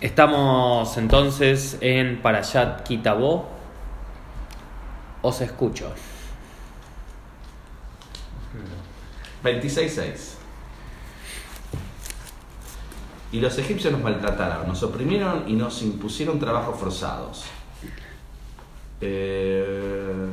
[0.00, 3.48] Estamos entonces en Parashat Kitabó.
[5.22, 5.90] Os escucho.
[9.42, 10.34] 26.6
[13.32, 17.44] Y los egipcios nos maltrataron, nos oprimieron y nos impusieron trabajos forzados.
[19.00, 20.28] Eh,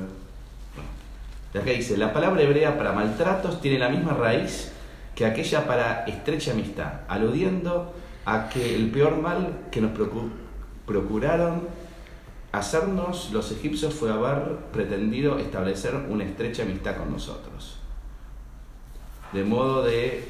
[1.56, 4.72] acá dice, la palabra hebrea para maltratos tiene la misma raíz
[5.16, 7.96] que aquella para estrecha amistad, aludiendo
[8.26, 10.30] a que el peor mal que nos procu-
[10.86, 11.68] procuraron
[12.52, 17.78] hacernos los egipcios fue haber pretendido establecer una estrecha amistad con nosotros,
[19.34, 20.24] de modo de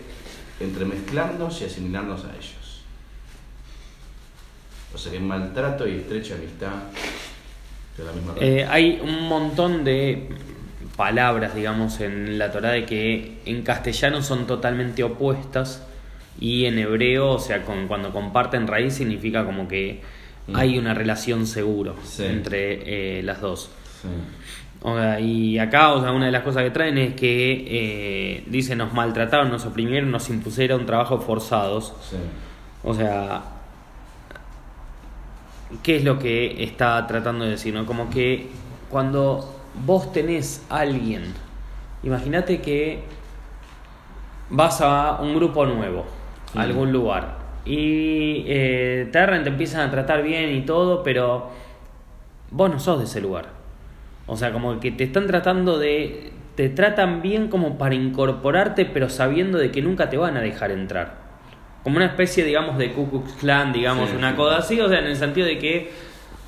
[0.60, 2.82] entremezclarnos y asimilarnos a ellos.
[4.94, 6.72] O sea que maltrato y estrecha amistad
[7.98, 8.34] de la misma.
[8.40, 10.30] Eh, hay un montón de
[10.96, 15.84] palabras, digamos, en la Torah de que en castellano son totalmente opuestas
[16.40, 20.02] y en hebreo, o sea, con, cuando comparten raíz significa como que
[20.54, 22.24] hay una relación seguro Sí.
[22.26, 23.70] entre eh, las dos.
[24.02, 24.08] Sí.
[24.82, 28.44] O sea, y acá, o sea, una de las cosas que traen es que eh,
[28.48, 31.94] dice nos maltrataron, nos oprimieron, nos impusieron trabajos forzados.
[32.10, 32.18] Sí.
[32.84, 33.42] O sea,
[35.82, 37.74] ¿qué es lo que está tratando de decir?
[37.74, 37.86] no?
[37.86, 38.48] Como que
[38.90, 39.52] cuando
[39.86, 41.34] vos tenés a alguien,
[42.04, 43.04] imagínate que
[44.50, 46.06] vas a un grupo nuevo,
[46.56, 46.70] a Mm.
[46.70, 51.50] algún lugar, y eh, te empiezan a tratar bien y todo, pero
[52.52, 53.48] vos no sos de ese lugar.
[54.28, 56.32] O sea, como que te están tratando de...
[56.56, 60.72] Te tratan bien como para incorporarte, pero sabiendo de que nunca te van a dejar
[60.72, 61.16] entrar.
[61.84, 64.36] Como una especie, digamos, de Ku Klux Klan, digamos, Sí, una sí.
[64.38, 65.92] cosa así, o sea, en el sentido de que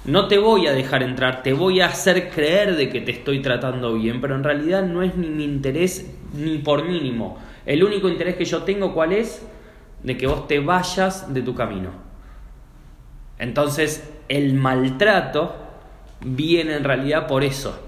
[0.06, 3.42] no te voy a dejar entrar, te voy a hacer creer de que te estoy
[3.42, 7.38] tratando bien, pero en realidad no es ni mi interés ni por mínimo.
[7.66, 9.46] El único interés que yo tengo, ¿cuál es?
[10.04, 11.90] De que vos te vayas de tu camino.
[13.40, 15.56] Entonces, el maltrato
[16.22, 17.80] viene en realidad por eso,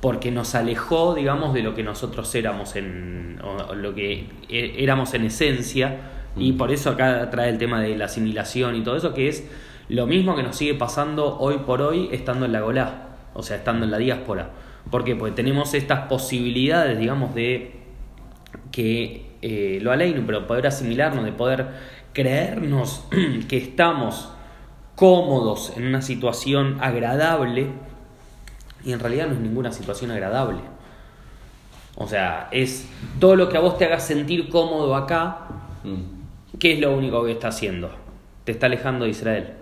[0.00, 5.14] porque nos alejó, digamos, de lo que nosotros éramos en, o lo que é- éramos
[5.14, 5.96] en esencia,
[6.36, 9.48] y por eso acá trae el tema de la asimilación y todo eso, que es
[9.88, 13.56] lo mismo que nos sigue pasando hoy por hoy estando en la Golá, o sea,
[13.56, 14.50] estando en la diáspora.
[14.90, 15.16] ¿Por qué?
[15.16, 17.76] Porque tenemos estas posibilidades, digamos, de
[18.72, 21.66] que eh, lo aleino, pero poder asimilarnos, de poder
[22.12, 23.04] creernos
[23.48, 24.32] que estamos
[24.94, 27.68] cómodos en una situación agradable
[28.84, 30.58] y en realidad no es ninguna situación agradable.
[31.96, 32.88] O sea, es
[33.18, 35.48] todo lo que a vos te haga sentir cómodo acá,
[35.84, 36.58] Mm.
[36.58, 37.90] ¿qué es lo único que está haciendo?
[38.44, 39.54] Te está alejando de Israel.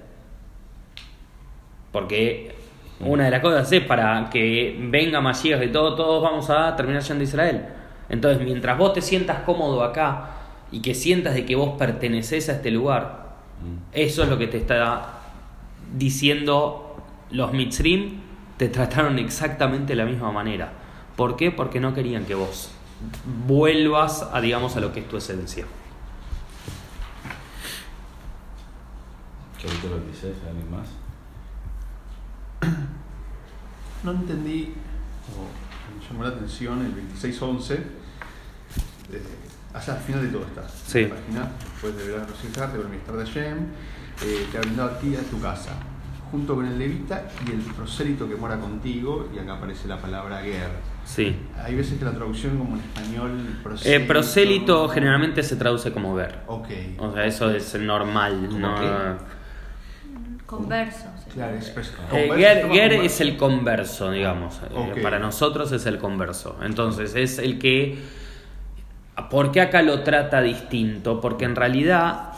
[1.93, 2.55] Porque
[3.01, 7.03] una de las cosas es para que venga Masías de todo, todos vamos a terminar
[7.03, 7.67] yendo a Israel.
[8.09, 10.31] Entonces, mientras vos te sientas cómodo acá
[10.71, 13.77] y que sientas de que vos perteneces a este lugar, Mm.
[13.93, 15.21] eso es lo que te está
[15.97, 16.97] diciendo
[17.31, 18.21] los Mitzrim,
[18.59, 20.72] te trataron exactamente de la misma manera.
[21.16, 21.50] ¿Por qué?
[21.50, 22.71] Porque no querían que vos
[23.47, 25.65] vuelvas a, digamos, a lo que es tu esencia.
[29.62, 30.89] Capítulo 26, ¿alguien más?
[34.05, 34.75] No entendí,
[36.11, 37.81] llamó la atención el 2611, eh,
[39.75, 40.69] allá al final de todo está.
[40.69, 41.00] Sí.
[41.00, 43.59] En la página, después de ver a resucitarte, ver el bienestar de Hashem,
[44.25, 45.72] eh, te ha brindado a ti y a tu casa,
[46.31, 50.41] junto con el levita y el prosélito que mora contigo, y acá aparece la palabra
[50.43, 50.71] ger.
[51.05, 51.37] Sí.
[51.62, 53.59] Hay veces que la traducción como en español...
[53.84, 56.41] Eh, prosélito generalmente se traduce como ver.
[56.49, 56.66] Ok.
[56.99, 58.49] O sea, eso es normal.
[58.50, 58.75] ¿Cómo No...
[58.81, 60.45] qué?
[60.47, 61.05] Converso.
[61.35, 64.61] Claro, es pres- Eh, ger ger es el converso, digamos.
[64.71, 65.01] Eh.
[65.03, 66.57] Para nosotros es el converso.
[66.63, 67.99] Entonces, es el que.
[69.31, 71.21] ¿Por qué acá lo trata distinto?
[71.21, 72.33] Porque en realidad.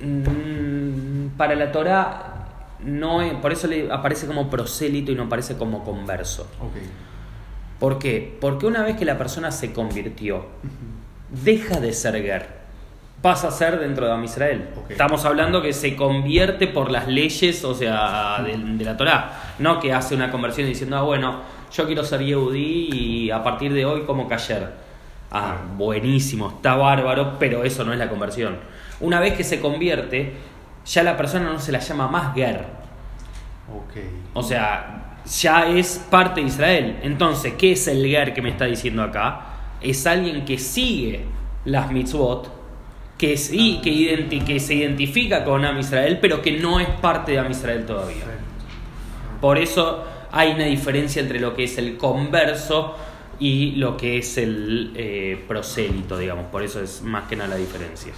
[0.00, 2.30] mm, para la Torah.
[2.80, 6.46] No es- por eso le aparece como prosélito y no aparece como converso.
[7.78, 8.36] ¿Por qué?
[8.40, 10.44] Porque una vez que la persona se convirtió,
[11.30, 12.63] deja de ser ger,
[13.24, 14.68] pasa a ser dentro de Am Israel.
[14.86, 19.80] Estamos hablando que se convierte por las leyes, o sea, de, de la Torá, no
[19.80, 21.40] que hace una conversión diciendo, ah, bueno,
[21.72, 24.74] yo quiero ser Yehudí y a partir de hoy como Kasher.
[25.30, 28.58] Ah, buenísimo, está bárbaro, pero eso no es la conversión.
[29.00, 30.34] Una vez que se convierte,
[30.84, 32.66] ya la persona no se la llama más ger.
[33.74, 34.04] Ok.
[34.34, 36.98] O sea, ya es parte de Israel.
[37.02, 39.46] Entonces, ¿qué es el Ger que me está diciendo acá?
[39.80, 41.24] Es alguien que sigue
[41.64, 42.63] las mitzvot,
[43.24, 47.50] que sí, que, se identifica con Am Israel, pero que no es parte de Am
[47.50, 48.24] Israel todavía.
[49.40, 52.96] Por eso hay una diferencia entre lo que es el converso
[53.40, 56.46] y lo que es el eh, prosélito, digamos.
[56.48, 58.12] Por eso es más que nada la diferencia.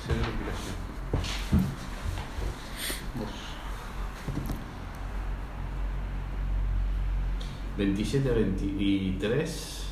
[7.79, 9.82] ¿27 a 23?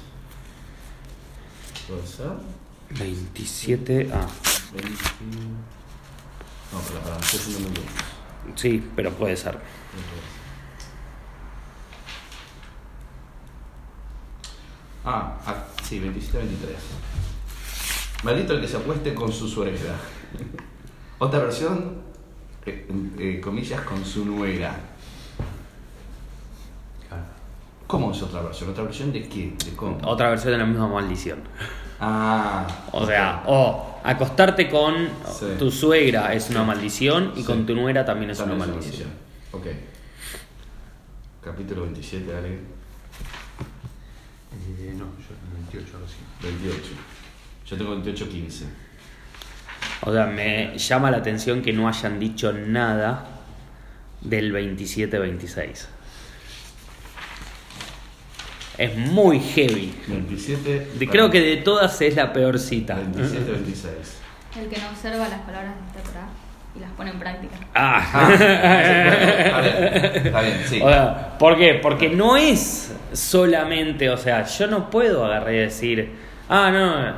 [1.87, 2.03] ¿Puede
[2.99, 4.27] 27 a...
[4.75, 4.91] 20.
[6.73, 7.87] No, para, para, haciendo muy bien.
[8.57, 9.59] sí, pero puede ser.
[15.05, 16.77] Ah, ah, sí, 27, 23.
[18.25, 19.97] Maldito el que se acueste con su suegra.
[21.19, 22.03] Otra versión,
[22.65, 22.89] eh,
[23.19, 24.75] eh, comillas, con su nuera.
[27.87, 28.71] ¿Cómo es otra versión?
[28.71, 29.55] ¿Otra versión de qué?
[29.65, 29.99] ¿De cómo?
[30.05, 31.41] Otra versión de la misma maldición.
[32.07, 32.67] Ah.
[32.93, 34.95] O sea, o acostarte con
[35.39, 35.47] Sí.
[35.59, 37.45] tu suegra es una maldición y Sí.
[37.45, 39.09] con tu nuera también es También una es una maldición.
[39.53, 39.67] Ok.
[41.43, 42.49] Capítulo 27, Ale.
[42.49, 42.59] Eh,
[44.97, 46.17] no, yo tengo 28 ahora sí.
[46.43, 46.79] 28.
[47.67, 48.65] Yo tengo 28, 15.
[50.03, 53.27] O sea, me llama la atención que no hayan dicho nada
[54.21, 55.89] del 27-26.
[58.79, 59.95] Es muy heavy.
[60.09, 60.89] 27.
[60.99, 62.95] De- creo que de todas es la peor cita.
[62.95, 63.93] 27, 26.
[64.61, 66.29] El que no observa las palabras de esta Torah
[66.77, 67.55] y las pone en práctica.
[67.75, 68.03] Ah.
[68.13, 70.81] Ah, está bien, está bien, sí.
[70.83, 71.75] O sea, ¿Por qué?
[71.75, 76.13] Porque no es solamente, o sea, yo no puedo agarrar y decir,
[76.49, 77.15] ah, no, no,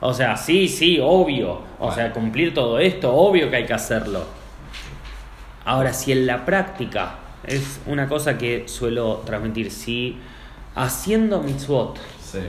[0.00, 4.24] o sea, sí, sí, obvio, o sea, cumplir todo esto, obvio que hay que hacerlo.
[5.64, 10.16] Ahora, si en la práctica es una cosa que suelo transmitir, si
[10.76, 12.40] haciendo mitzvot Sí.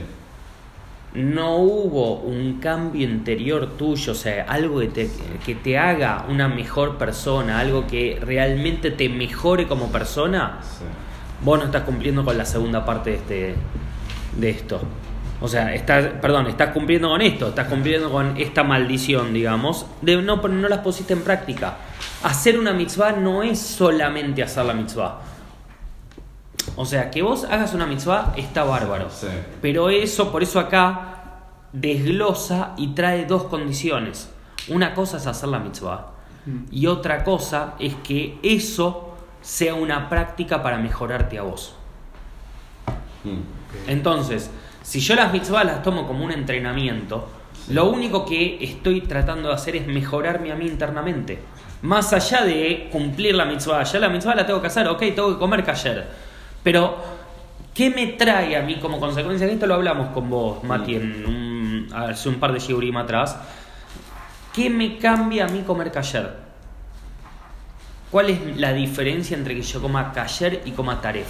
[1.14, 5.10] no hubo un cambio interior tuyo, o sea, algo que te,
[5.46, 10.84] que te haga una mejor persona, algo que realmente te mejore como persona, sí.
[11.42, 13.54] vos no estás cumpliendo con la segunda parte de, este,
[14.36, 14.80] de esto.
[15.40, 20.20] O sea, estás, perdón, estás cumpliendo con esto, estás cumpliendo con esta maldición, digamos, de
[20.20, 21.76] no, no las pusiste en práctica.
[22.24, 25.20] Hacer una mitzvah no es solamente hacer la mitzvah.
[26.76, 29.10] O sea, que vos hagas una mitzvah está bárbaro.
[29.10, 29.26] Sí.
[29.60, 31.18] Pero eso, por eso acá
[31.72, 34.30] desglosa y trae dos condiciones.
[34.68, 36.12] Una cosa es hacer la mitzvah
[36.70, 41.74] y otra cosa es que eso sea una práctica para mejorarte a vos.
[43.24, 43.90] Mm.
[43.90, 44.50] Entonces,
[44.82, 47.28] si yo las mitzvahs las tomo como un entrenamiento,
[47.68, 51.38] lo único que estoy tratando de hacer es mejorarme a mí internamente.
[51.82, 55.34] Más allá de cumplir la mitzvah, ya la mitzvah la tengo que hacer, ok, tengo
[55.34, 56.27] que comer kasher.
[56.62, 56.96] Pero,
[57.74, 59.66] ¿qué me trae a mí como consecuencia de esto?
[59.66, 63.36] Lo hablamos con vos, Mati, en un- hace un par de shiurim atrás.
[64.52, 66.36] ¿Qué me cambia a mí comer kasher?
[68.10, 71.28] ¿Cuál es la diferencia entre que yo coma kasher y coma taref?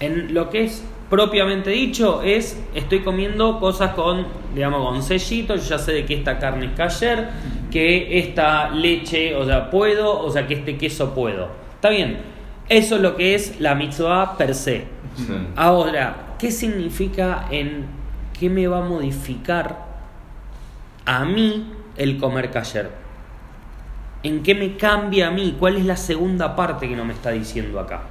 [0.00, 5.62] En lo que es propiamente dicho es estoy comiendo cosas con digamos con sellito, yo
[5.62, 7.28] ya sé de que esta carne es kasher,
[7.70, 11.48] que esta leche, o sea, puedo, o sea, que este queso puedo.
[11.76, 12.33] Está bien.
[12.68, 14.86] Eso es lo que es la mitzvah per se.
[15.16, 15.26] Sí.
[15.56, 17.86] Ahora, ¿qué significa en
[18.38, 19.84] qué me va a modificar
[21.04, 22.90] a mí el comer kasher?
[24.22, 25.56] ¿En qué me cambia a mí?
[25.58, 28.04] ¿Cuál es la segunda parte que no me está diciendo acá?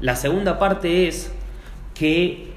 [0.00, 1.32] La segunda parte es
[1.94, 2.50] que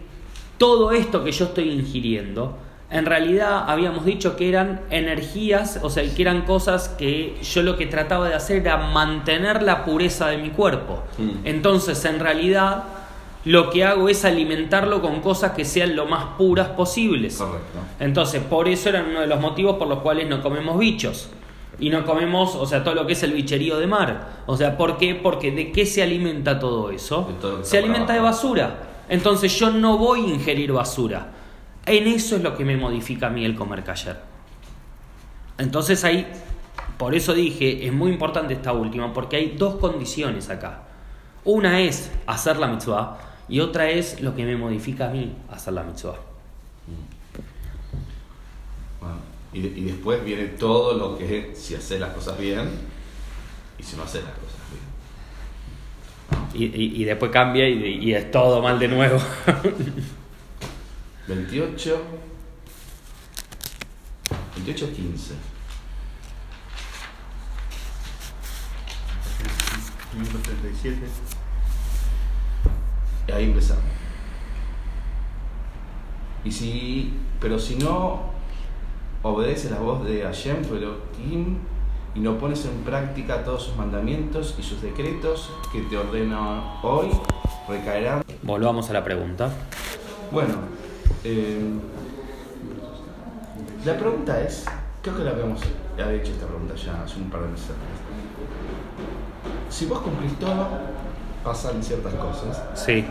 [0.58, 2.58] todo esto que yo estoy ingiriendo,
[2.94, 7.76] en realidad habíamos dicho que eran energías, o sea, que eran cosas que yo lo
[7.76, 11.02] que trataba de hacer era mantener la pureza de mi cuerpo.
[11.18, 11.30] Mm.
[11.44, 12.84] Entonces, en realidad,
[13.46, 17.38] lo que hago es alimentarlo con cosas que sean lo más puras posibles.
[17.38, 17.80] Correcto.
[18.00, 21.30] Entonces, por eso eran uno de los motivos por los cuales no comemos bichos.
[21.80, 24.44] Y no comemos, o sea, todo lo que es el bicherío de mar.
[24.46, 25.16] O sea, ¿por qué?
[25.16, 27.28] Porque ¿de qué se alimenta todo eso?
[27.42, 28.76] Todo se alimenta de basura.
[29.10, 31.32] Entonces yo no voy a ingerir basura.
[31.86, 34.18] En eso es lo que me modifica a mí el comer kasher.
[35.58, 36.26] Entonces ahí,
[36.98, 40.84] por eso dije, es muy importante esta última, porque hay dos condiciones acá.
[41.44, 43.18] Una es hacer la mitzvah
[43.50, 46.16] y otra es lo que me modifica a mí hacer la mitzvah.
[49.02, 49.16] Bueno,
[49.52, 52.70] y, de- y después viene todo lo que es si haces las cosas bien
[53.78, 54.60] y si no haces las cosas
[56.54, 56.74] bien.
[56.74, 59.20] Y, y- y después cambia y, y es todo mal de nuevo.
[61.28, 62.02] 28.
[64.56, 65.34] 28, 15.
[70.12, 71.08] 537.
[73.28, 73.84] Y ahí empezamos.
[76.46, 78.34] Y si, pero si no
[79.22, 81.58] obedeces la voz de Hashem, tu Elohim,
[82.16, 87.08] y no pones en práctica todos sus mandamientos y sus decretos que te ordeno hoy,
[87.68, 88.24] recaerán.
[88.44, 89.52] Volvamos a la pregunta.
[90.32, 90.56] Bueno,
[91.24, 91.80] eh,
[93.86, 94.66] la pregunta es,
[95.02, 95.62] creo que la habíamos
[96.02, 98.00] había hecho esta pregunta ya hace un par de meses atrás.
[99.70, 100.68] Si vos cumplís todo,
[101.44, 102.62] pasan ciertas cosas.
[102.76, 103.06] Sí.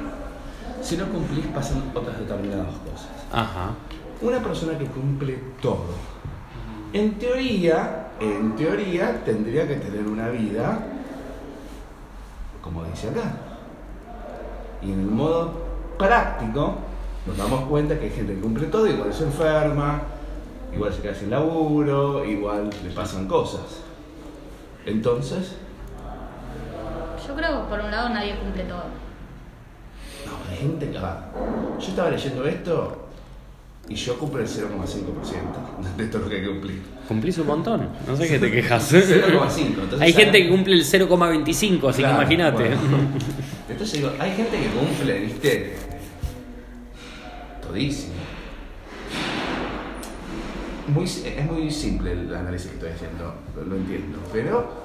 [0.81, 3.11] Si no cumplís, pasan otras determinadas cosas.
[3.33, 3.71] Ajá.
[4.21, 5.87] Una persona que cumple todo,
[6.93, 10.79] en teoría, en teoría, tendría que tener una vida,
[12.61, 13.33] como dice acá.
[14.83, 15.53] Y en el modo
[15.99, 16.77] práctico,
[17.26, 20.02] nos damos cuenta que hay gente que cumple todo igual se enferma,
[20.75, 23.61] igual se queda sin laburo, igual le pasan cosas.
[24.87, 25.52] Entonces,
[27.26, 28.85] Yo creo que por un lado nadie cumple todo.
[30.26, 31.29] no, hay gente que va.
[31.79, 32.99] Yo estaba leyendo esto
[33.88, 36.83] y yo cumplo el 0,5% de todo lo que hay que cumplir.
[37.07, 37.88] Cumplís un montón.
[38.07, 38.93] No sé qué te quejas.
[38.93, 39.61] 0,5.
[39.61, 42.57] Entonces, Hay gente que cumple el 0,25, así Claro, que imagínate.
[42.75, 42.99] bueno.
[43.69, 45.76] Entonces digo, hay gente que cumple, viste,
[50.88, 54.83] Muy, es muy simple el análisis que estoy haciendo, lo, lo entiendo, pero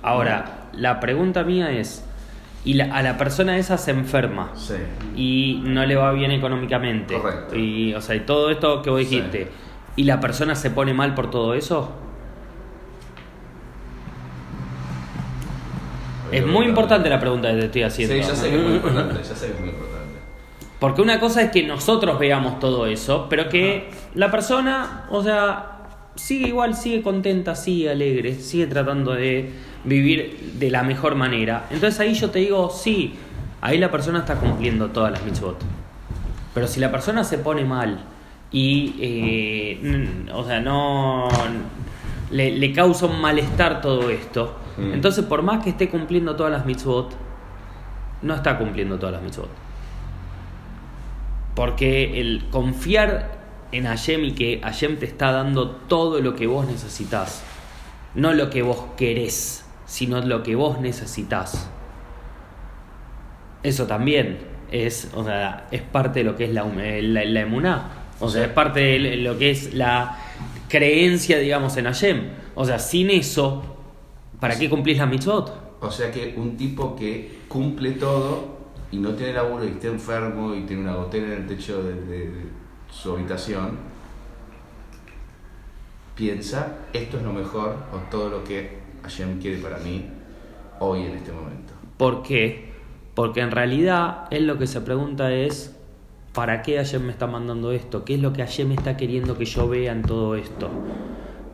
[0.00, 2.04] Ahora, la pregunta mía es,
[2.64, 4.74] y la- a la persona esa se enferma sí.
[5.16, 7.18] y no le va bien económicamente.
[7.18, 7.56] Correcto.
[7.56, 9.06] Y, o sea, y todo esto que vos Sí.
[9.16, 9.48] dijiste,
[9.96, 11.90] ¿y la persona se pone mal por todo eso?
[16.30, 18.14] Es muy importante la pregunta que te estoy haciendo.
[18.14, 19.87] Sí, ya sé que es muy importante, ya sé que es muy importante.
[20.80, 25.78] Porque una cosa es que nosotros veamos todo eso, pero que la persona, o sea,
[26.14, 29.50] sigue igual, sigue contenta, sigue alegre, sigue tratando de
[29.84, 31.66] vivir de la mejor manera.
[31.70, 33.14] Entonces ahí yo te digo, sí,
[33.60, 35.56] ahí la persona está cumpliendo todas las mitzvot.
[36.54, 37.98] Pero si la persona se pone mal
[38.52, 41.28] y, eh, o sea, no
[42.30, 44.92] le, le causa un malestar todo esto, Mm.
[44.94, 47.10] entonces por más que esté cumpliendo todas las mitzvot,
[48.22, 49.48] no está cumpliendo todas las mitzvot.
[51.58, 53.32] Porque el confiar
[53.72, 57.42] en Hashem y que Hashem te está dando todo lo que vos necesitas,
[58.14, 61.68] no lo que vos querés, sino lo que vos necesitas.
[63.64, 64.38] Eso también
[64.70, 67.90] es, o sea, es parte de lo que es la, la, la emuná.
[68.20, 70.16] O sea, es parte de lo que es la
[70.68, 72.28] creencia, digamos, en Hashem.
[72.54, 73.64] O sea, sin eso,
[74.38, 75.80] ¿para qué cumplís la mitzvot?
[75.80, 78.57] O sea que un tipo que cumple todo
[78.90, 81.94] y no tiene laburo y está enfermo y tiene una gotera en el techo de,
[81.94, 82.44] de- de
[82.90, 83.76] su habitación,
[86.14, 90.06] piensa, esto es lo mejor o todo lo que Hashem quiere para mí
[90.80, 91.72] hoy en este momento.
[91.96, 92.72] ¿Por qué?
[93.14, 95.76] Porque en realidad él lo que se pregunta es,
[96.32, 98.04] ¿para qué Hashem me está mandando esto?
[98.04, 100.70] ¿Qué es lo que Hashem está queriendo que yo vea en todo esto?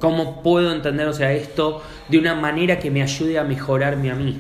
[0.01, 4.15] ¿Cómo puedo entender, o sea, esto de una manera que me ayude a mejorarme a
[4.15, 4.39] mí?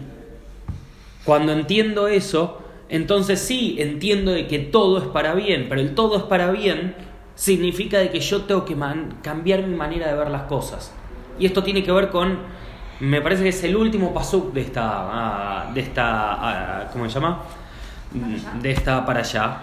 [1.24, 6.16] Cuando entiendo eso, entonces sí, entiendo de que todo es para bien, pero el todo
[6.16, 6.94] es para bien
[7.34, 8.76] significa de que yo tengo que
[9.22, 10.92] cambiar mi manera de ver las cosas.
[11.38, 12.38] Y esto tiene que ver con,
[13.00, 17.14] me parece que es el último pasuk de esta, ah, de esta, ah, ¿cómo se
[17.14, 17.42] llama?
[18.60, 19.58] De esta para allá.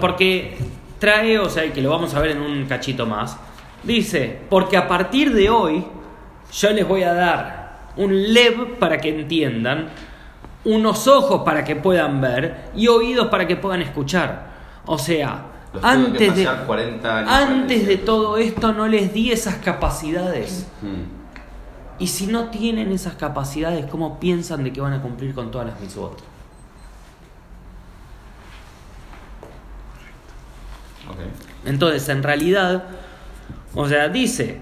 [0.00, 0.56] Porque
[0.98, 3.38] trae, o sea, que lo vamos a ver en un cachito más,
[3.82, 5.84] dice, porque a partir de hoy
[6.52, 9.90] yo les voy a dar un lev para que entiendan,
[10.64, 14.48] unos ojos para que puedan ver y oídos para que puedan escuchar.
[14.86, 19.30] O sea, Los antes de, pasar 40 años antes de todo esto no les di
[19.32, 20.66] esas capacidades.
[20.82, 21.18] Mm.
[22.00, 25.66] Y si no tienen esas capacidades, ¿cómo piensan de que van a cumplir con todas
[25.66, 26.18] las mitzvot?
[31.08, 31.18] Ok.
[31.64, 32.84] Entonces, en realidad,
[33.74, 34.60] o sea, dice,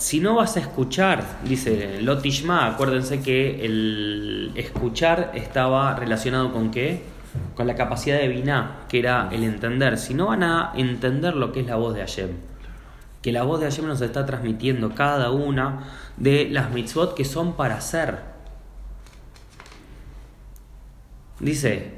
[0.00, 7.02] si no vas a escuchar, dice Lotishma, acuérdense que el escuchar estaba relacionado con qué?
[7.54, 9.98] Con la capacidad de Binah, que era el entender.
[9.98, 12.30] Si no van a entender lo que es la voz de Hashem,
[13.20, 15.84] que la voz de Hashem nos está transmitiendo cada una
[16.16, 18.20] de las mitzvot que son para hacer.
[21.40, 21.92] Dice,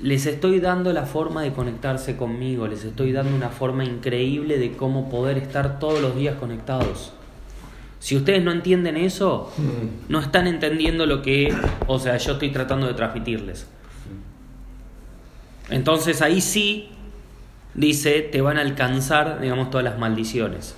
[0.00, 4.72] les estoy dando la forma de conectarse conmigo, les estoy dando una forma increíble de
[4.72, 7.12] cómo poder estar todos los días conectados.
[8.04, 9.50] Si ustedes no entienden eso,
[10.10, 11.56] no están entendiendo lo que,
[11.86, 13.66] o sea, yo estoy tratando de transmitirles.
[15.70, 16.90] Entonces ahí sí,
[17.72, 20.76] dice, te van a alcanzar, digamos, todas las maldiciones.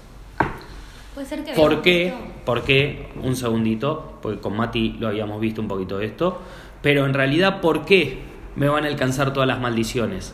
[1.14, 2.14] Puede ser que ¿Por qué?
[2.45, 3.09] ¿Por qué?
[3.21, 6.40] Un segundito, porque con Mati lo habíamos visto un poquito de esto.
[6.80, 8.21] Pero en realidad, ¿por qué
[8.54, 10.33] me van a alcanzar todas las maldiciones?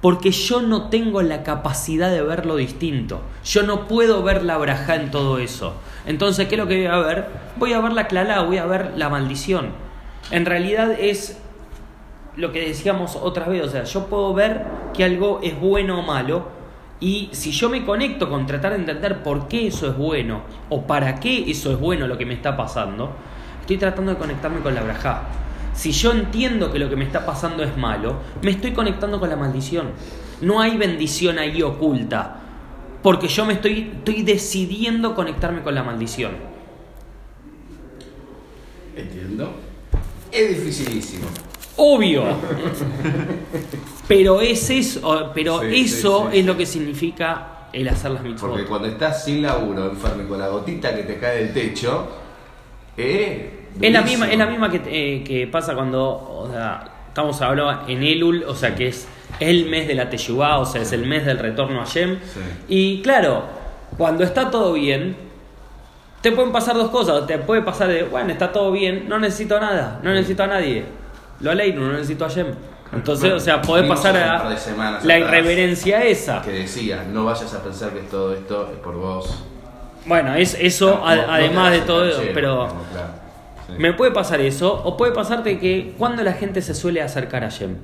[0.00, 3.20] Porque yo no tengo la capacidad de ver lo distinto.
[3.44, 5.74] Yo no puedo ver la braja en todo eso.
[6.06, 7.26] Entonces, ¿qué es lo que voy a ver?
[7.56, 9.70] Voy a ver la clalá, voy a ver la maldición.
[10.30, 11.38] En realidad es
[12.36, 14.64] lo que decíamos otra vez, o sea, yo puedo ver
[14.94, 16.46] que algo es bueno o malo
[17.00, 20.82] y si yo me conecto con tratar de entender por qué eso es bueno o
[20.82, 23.12] para qué eso es bueno lo que me está pasando,
[23.68, 25.24] Estoy tratando de conectarme con la brajá.
[25.78, 29.30] Si yo entiendo que lo que me está pasando es malo, me estoy conectando con
[29.30, 29.90] la maldición.
[30.40, 32.40] No hay bendición ahí oculta.
[33.00, 36.32] Porque yo me estoy, estoy decidiendo conectarme con la maldición.
[38.96, 39.52] Entiendo.
[40.32, 41.26] Es dificilísimo.
[41.76, 42.24] Obvio.
[44.08, 48.24] Pero es eso, pero Sí, eso sí, sí, es lo que significa el hacer las
[48.24, 48.50] mitzvot.
[48.50, 52.08] Porque cuando estás sin laburo, enfermo con la gotita que te cae del techo,
[52.96, 57.40] eh, Es la misma, es la misma que, eh, que pasa cuando o sea, estamos
[57.42, 59.06] hablando en Elul, o sea que es
[59.40, 61.86] el mes de la Teshuvah, o sea, es el mes del retorno a.
[61.86, 62.00] Sí.
[62.68, 63.44] Y claro,
[63.96, 65.16] cuando está todo bien,
[66.20, 67.26] te pueden pasar dos cosas.
[67.26, 70.84] Te puede pasar de, bueno, está todo bien, no necesito nada, no necesito a nadie.
[71.40, 72.46] Lo aleino, no necesito a Shem.
[72.92, 74.50] Entonces, o sea, Vimos pasar a
[75.04, 76.40] la irreverencia esa.
[76.42, 79.44] Que decía, no vayas a pensar que todo esto es por vos.
[80.06, 82.68] Bueno, es eso, No, no- además de todo, canchero, pero...
[82.92, 83.27] claro.
[83.68, 83.74] Sí.
[83.78, 87.48] Me puede pasar eso, o puede pasarte que cuando la gente se suele acercar a
[87.48, 87.76] Shem.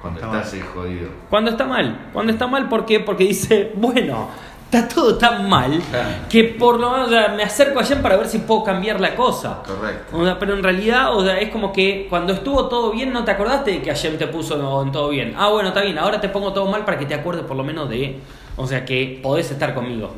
[0.00, 1.08] Cuando Está estás ahí jodido.
[1.28, 2.08] Cuando está mal.
[2.12, 3.00] Cuando está mal, ¿por qué?
[3.00, 4.28] Porque dice, bueno,
[4.64, 6.08] está todo tan mal Claro.
[6.30, 9.00] que por lo menos o sea, me acerco a Shem para ver si puedo cambiar
[9.00, 9.62] la cosa.
[9.66, 10.16] Correcto.
[10.16, 13.24] O sea, pero en realidad, o sea, es como que cuando estuvo todo bien, no
[13.24, 15.34] te acordaste de que Hashem te puso no, en todo bien.
[15.36, 17.64] Ah, bueno, está bien, ahora te pongo todo mal para que te acuerdes por lo
[17.64, 18.20] menos de,
[18.56, 20.10] o sea, que podés estar conmigo.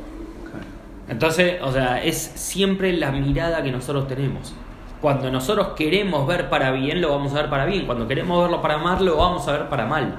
[1.08, 4.54] Entonces, o sea, es siempre la mirada que nosotros tenemos.
[5.02, 7.84] Cuando nosotros queremos ver para bien, lo vamos a ver para bien.
[7.84, 10.14] Cuando queremos verlo para mal, lo vamos a ver para mal.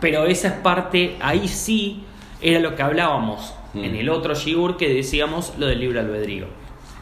[0.00, 2.04] Pero esa es parte, ahí sí,
[2.40, 3.84] era lo que hablábamos Mm.
[3.84, 6.46] en el otro shiur que decíamos lo del libre albedrío.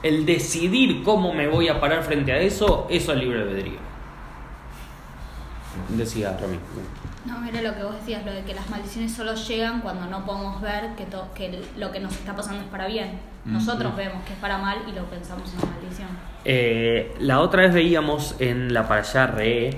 [0.03, 3.79] El decidir cómo me voy a parar frente a eso, eso es libre albedrío.
[5.91, 6.59] Decía Rami.
[7.27, 10.25] No, era lo que vos decías, lo de que las maldiciones solo llegan cuando no
[10.25, 13.19] podemos ver que, to- que lo que nos está pasando es para bien.
[13.45, 16.09] Nosotros vemos que es para mal y lo pensamos en una maldición.
[16.45, 19.71] Eh, la otra vez veíamos en la para allá Re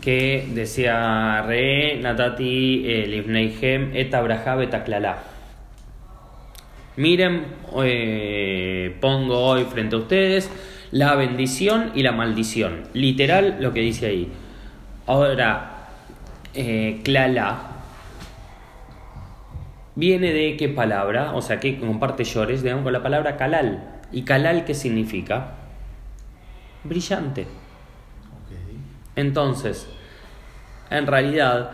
[0.00, 4.56] que decía Re Natati eh, Livneihem et Abraha.
[6.96, 7.44] Miren,
[7.82, 10.50] eh, pongo hoy frente a ustedes
[10.92, 12.84] la bendición y la maldición.
[12.94, 14.32] Literal lo que dice ahí.
[15.06, 15.75] Ahora,
[16.56, 17.76] eh, Klala
[19.94, 24.00] viene de qué palabra, o sea, que comparte llores, digamos, con la palabra kalal.
[24.12, 25.54] ¿Y kalal qué significa?
[26.84, 27.46] Brillante.
[29.16, 29.88] Entonces,
[30.90, 31.70] en realidad,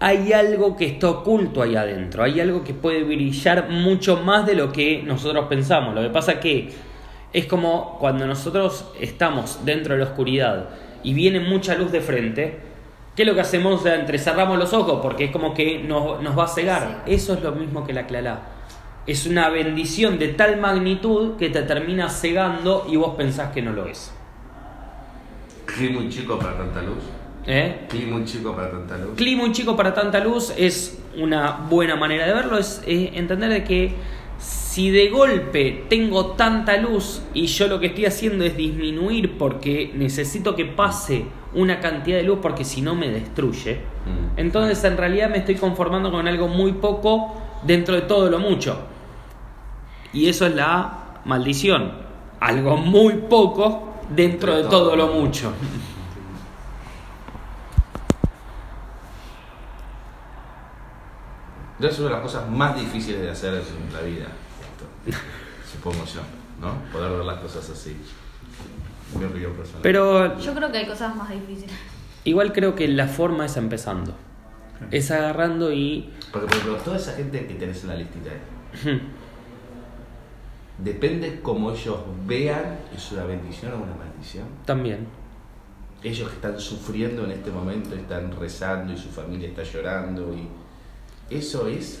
[0.00, 4.54] hay algo que está oculto ahí adentro, hay algo que puede brillar mucho más de
[4.54, 5.94] lo que nosotros pensamos.
[5.94, 6.70] Lo que pasa que
[7.32, 10.68] es como cuando nosotros estamos dentro de la oscuridad
[11.02, 12.67] y viene mucha luz de frente,
[13.18, 13.84] ¿qué es lo que hacemos?
[13.84, 17.02] Entrecerramos los ojos porque es como que nos, nos va a cegar.
[17.04, 18.42] Eso es lo mismo que la clalá.
[19.08, 23.72] Es una bendición de tal magnitud que te termina cegando y vos pensás que no
[23.72, 24.12] lo es.
[25.66, 26.98] Clima muy chico para tanta luz.
[27.44, 27.86] ¿Eh?
[27.88, 29.16] Clima muy chico para tanta luz.
[29.16, 33.50] Clima un chico para tanta luz es una buena manera de verlo, es eh, entender
[33.50, 33.96] de que
[34.38, 39.90] si de golpe tengo tanta luz y yo lo que estoy haciendo es disminuir porque
[39.94, 41.24] necesito que pase
[41.54, 44.38] una cantidad de luz porque si no me destruye, Mm.
[44.38, 48.78] entonces en realidad me estoy conformando con algo muy poco dentro de todo lo mucho.
[50.12, 51.92] Y eso es la maldición,
[52.40, 55.52] algo muy poco dentro de todo lo mucho.
[61.80, 65.18] Es una de las cosas más difíciles de hacer en la vida, esto,
[65.72, 66.20] supongo yo,
[66.60, 66.74] ¿no?
[66.92, 67.96] Poder ver las cosas así.
[69.16, 69.82] Mi opinión personal.
[69.82, 71.74] Pero Yo creo que hay cosas más difíciles.
[72.24, 74.12] Igual creo que la forma es empezando.
[74.90, 76.12] Es agarrando y.
[76.32, 79.00] Porque, por ejemplo, toda esa gente que tenés en la listita, ahí,
[80.78, 84.46] depende cómo ellos vean, es una bendición o una maldición.
[84.64, 85.06] También.
[86.02, 90.46] Ellos que están sufriendo en este momento, están rezando y su familia está llorando y
[91.30, 92.00] eso es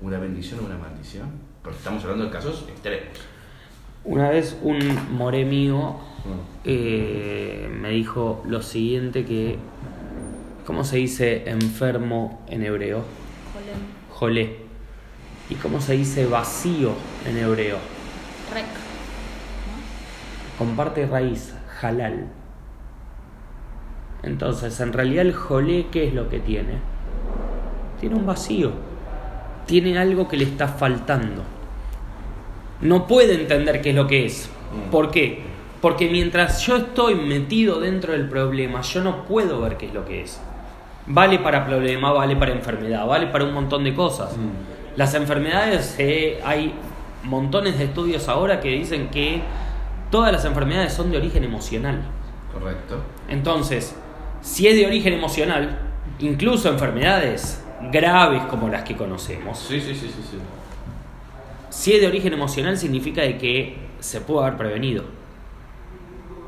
[0.00, 1.30] una bendición o una maldición.
[1.62, 3.08] Porque estamos hablando de casos extremos.
[4.04, 4.78] Una vez un
[5.12, 5.96] more mío
[6.64, 9.58] eh, me dijo lo siguiente que.
[10.66, 13.04] ¿Cómo se dice enfermo en hebreo?
[14.10, 14.56] Jolé.
[15.48, 16.92] ¿Y cómo se dice vacío
[17.26, 17.78] en hebreo?
[18.54, 18.66] Rec.
[20.56, 22.28] Comparte raíz, halal.
[24.22, 26.74] Entonces, en realidad el jolé, ¿qué es lo que tiene?
[28.00, 28.72] Tiene un vacío.
[29.66, 31.42] Tiene algo que le está faltando.
[32.80, 34.50] No puede entender qué es lo que es.
[34.72, 34.90] Mm.
[34.90, 35.42] ¿Por qué?
[35.80, 40.04] Porque mientras yo estoy metido dentro del problema, yo no puedo ver qué es lo
[40.04, 40.40] que es.
[41.06, 44.36] Vale para problema, vale para enfermedad, vale para un montón de cosas.
[44.96, 46.74] Las enfermedades, eh, hay
[47.24, 49.40] montones de estudios ahora que dicen que
[50.10, 52.02] todas las enfermedades son de origen emocional.
[52.52, 52.98] Correcto.
[53.28, 53.96] Entonces,
[54.42, 55.78] si es de origen emocional,
[56.18, 60.38] incluso enfermedades graves como las que conocemos, Sí, sí, sí, sí, sí.
[61.70, 65.04] si es de origen emocional significa de que se pudo haber prevenido.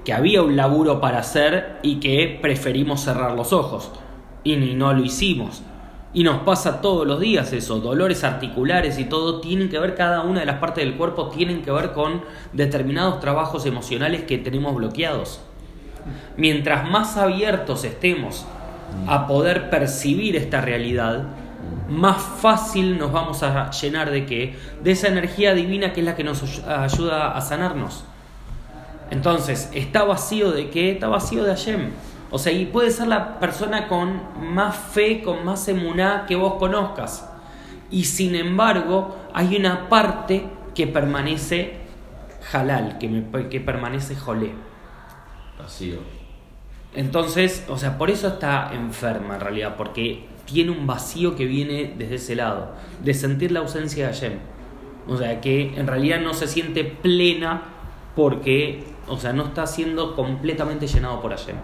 [0.04, 3.92] Que había un laburo para hacer y que preferimos cerrar los ojos.
[4.42, 5.62] Y no lo hicimos.
[6.12, 7.78] Y nos pasa todos los días eso.
[7.78, 11.62] Dolores articulares y todo tienen que ver, cada una de las partes del cuerpo tienen
[11.62, 15.40] que ver con determinados trabajos emocionales que tenemos bloqueados.
[16.36, 18.44] Mientras más abiertos estemos
[19.06, 21.24] a poder percibir esta realidad,
[21.88, 24.56] más fácil nos vamos a llenar de qué?
[24.82, 28.04] De esa energía divina que es la que nos ayu- ayuda a sanarnos.
[29.10, 30.92] Entonces, está vacío de qué?
[30.92, 31.90] Está vacío de Hashem.
[32.30, 34.22] O sea, y puede ser la persona con
[34.54, 37.28] más fe, con más emuná que vos conozcas.
[37.90, 41.76] Y sin embargo, hay una parte que permanece
[42.54, 44.52] halal, que, me- que permanece jolé.
[45.58, 45.98] Vacío.
[46.94, 51.94] Entonces, o sea, por eso está enferma en realidad, porque tiene un vacío que viene
[51.96, 54.32] desde ese lado, de sentir la ausencia de Hashem.
[55.08, 57.62] O sea, que en realidad no se siente plena
[58.14, 61.56] porque, o sea, no está siendo completamente llenado por Hashem.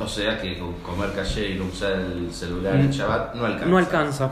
[0.00, 3.66] O sea que comer calle y no usar el celular en Shabbat no alcanza.
[3.66, 4.30] No alcanza,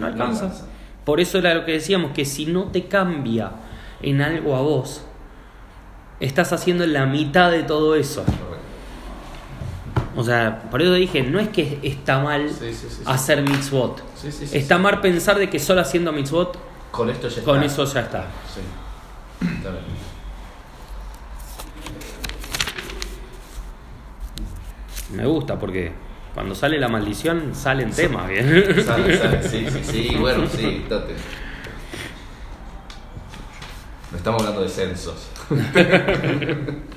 [0.00, 0.66] no alcanza.
[1.04, 3.52] Por eso era lo que decíamos, que si no te cambia
[4.02, 5.06] en algo a vos,
[6.18, 8.24] estás haciendo la mitad de todo eso.
[10.16, 13.02] O sea, por eso dije, no es que está mal Sí, sí, sí, sí.
[13.04, 14.02] hacer mitzvot.
[14.52, 16.58] Está mal pensar de que solo haciendo mitzvot,
[16.90, 17.82] Con esto ya con está.
[17.82, 18.24] eso ya está.
[18.54, 18.60] Sí.
[19.58, 19.82] Está bien.
[25.14, 25.92] Me gusta porque
[26.34, 28.46] cuando sale la maldición salen temas, bien.
[28.84, 31.14] Sale, sale, sí, sí, sí, bueno, sí, tate.
[34.10, 35.28] No estamos hablando de censos.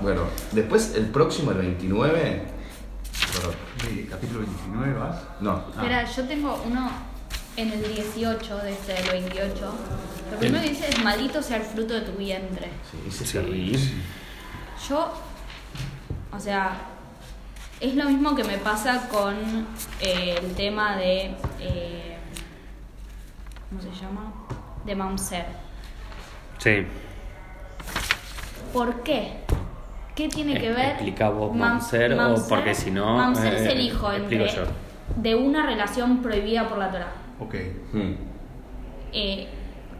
[0.00, 2.42] bueno, después el próximo, el 29.
[3.32, 5.16] Perdón, Sí, capítulo 29 vas.
[5.40, 5.64] No, Ah.
[5.76, 6.90] Espera, yo tengo uno
[7.56, 9.74] en el 18 de este del 28.
[10.32, 12.68] Lo primero que dice es maldito sea el fruto de tu vientre.
[12.90, 13.38] sí, ese es Sí.
[13.38, 13.78] terrible.
[14.88, 15.12] Yo,
[16.32, 16.76] o sea,
[17.80, 19.34] es lo mismo que me pasa con
[20.00, 22.16] eh, el tema de, eh,
[23.68, 24.32] ¿cómo se llama?
[24.84, 25.46] De Mamser.
[26.58, 26.86] Sí.
[28.72, 29.40] ¿Por qué?
[30.18, 30.86] ¿Qué tiene que Eh, ver?
[30.86, 34.62] explica vos, Mam- Mamser, o porque si no, Mamser eh, es el hijo entre- yo.
[35.14, 37.12] de una relación prohibida por la Torah.
[37.38, 37.54] Ok.
[37.92, 38.14] Hmm.
[39.12, 39.46] Eh,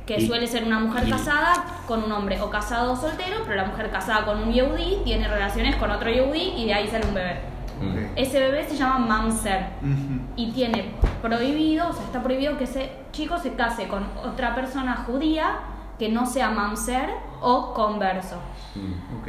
[0.05, 1.53] que Y- suele ser una mujer y- casada
[1.87, 5.29] con un hombre o casado o soltero, pero la mujer casada con un yehudí tiene
[5.29, 7.39] relaciones con otro yehudí y de ahí sale un bebé.
[7.81, 7.93] Hmm.
[7.93, 7.99] Ok.
[8.17, 10.21] Ese bebé se llama Mamser Ujú.
[10.35, 14.97] y tiene prohibido, o sea, está prohibido que ese chico se case con otra persona
[15.07, 15.61] judía
[15.97, 17.09] que no sea Mamser
[17.41, 18.41] o converso.
[18.75, 19.21] Hmm.
[19.21, 19.29] Ok.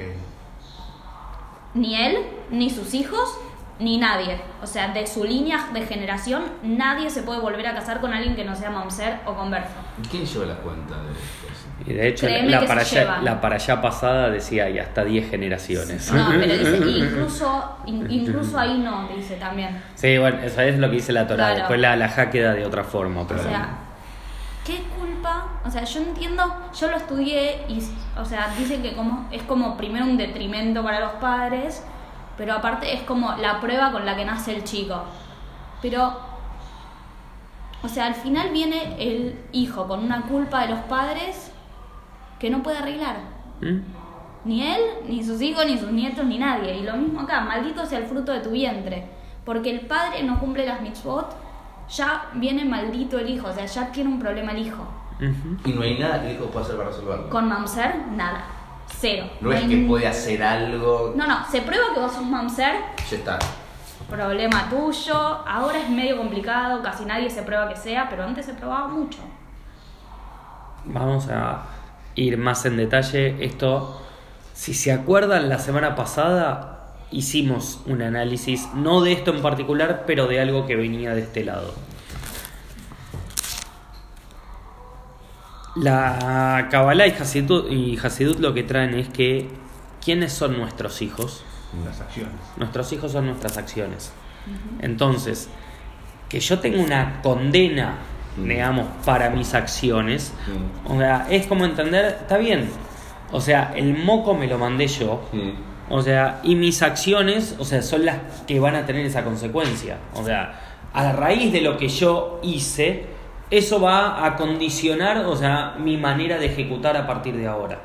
[1.80, 2.18] Ni él,
[2.52, 3.38] ni sus hijos,
[3.80, 4.42] ni nadie.
[4.62, 8.36] O sea, de su línea de generación, nadie se puede volver a casar con alguien
[8.36, 9.72] que no sea Mamser o converso.
[10.04, 11.26] ¿Y quién lleva la cuenta de esto?
[11.86, 15.30] Y de hecho, Créeme la para, allá, la para allá pasada decía y hasta 10
[15.30, 16.12] generaciones.
[16.12, 19.82] No, pero dice, incluso, in- incluso ahí no, dice también.
[19.96, 21.38] Sí, bueno, eso es lo que dice la Torah.
[21.46, 21.56] Claro.
[21.60, 23.22] Después la alajá queda de otra forma.
[23.22, 23.70] O Pero sea,
[24.66, 24.82] ¿qué
[25.66, 27.82] O sea, yo entiendo, yo lo estudié y,
[28.18, 31.84] o sea, dice que como, es como primero un detrimento para los padres,
[32.38, 35.04] pero aparte es como la prueba con la que nace el chico.
[35.82, 36.18] Pero,
[37.84, 41.52] o sea, al final viene el hijo con una culpa de los padres
[42.40, 43.18] que no puede arreglar.
[43.62, 43.80] ¿Mm?
[44.46, 46.78] Ni él, ni sus hijos, ni sus nietos, ni nadie.
[46.78, 49.06] Y lo mismo acá, maldito sea el fruto de tu vientre.
[49.44, 51.36] Porque el padre no cumple las mitzvot,
[51.90, 54.88] ya viene maldito el hijo, o sea, ya tiene un problema el hijo.
[55.66, 57.30] Y no hay nada que el hijo pueda hacer para resolverlo.
[57.30, 58.44] Con mamser, nada.
[58.88, 59.30] Cero.
[59.42, 61.14] No es hay que puede hacer algo.
[61.16, 62.76] No, no, se prueba que vos sos mamser,
[63.10, 63.40] Ya está.
[64.10, 65.16] problema tuyo.
[65.16, 69.20] Ahora es medio complicado, casi nadie se prueba que sea, pero antes se probaba mucho.
[70.86, 71.64] Vamos a
[72.16, 73.44] ir más en detalle.
[73.44, 74.02] Esto,
[74.54, 80.28] si se acuerdan, la semana pasada hicimos un análisis, no de esto en particular, pero
[80.28, 81.74] de algo que venía de este lado.
[85.84, 89.48] La Kabbalah y Hasidut, y Hasidut lo que traen es que,
[90.04, 91.44] ¿quiénes son nuestros hijos?
[91.86, 92.34] Las acciones.
[92.58, 94.12] Nuestros hijos son nuestras acciones.
[94.82, 95.50] Entonces,
[96.28, 97.96] que yo tenga una condena,
[98.38, 98.48] Mm.
[98.48, 100.34] digamos, para mis acciones,
[100.88, 100.92] Mm.
[100.94, 102.70] o sea, es como entender, está bien,
[103.32, 105.52] o sea, el moco me lo mandé yo, Hmm.
[105.92, 109.98] o sea, y mis acciones, o sea, son las que van a tener esa consecuencia.
[110.14, 110.60] O sea,
[110.94, 113.06] a raíz de lo que yo hice,
[113.52, 117.82] eso va a condicionar, o sea, mi manera de ejecutar a partir de ahora.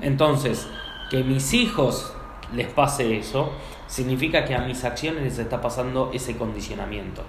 [0.00, 0.68] Entonces,
[1.10, 2.14] que mis hijos
[2.54, 3.52] les pase eso,
[3.86, 7.22] significa que a mis acciones les está pasando ese condicionamiento.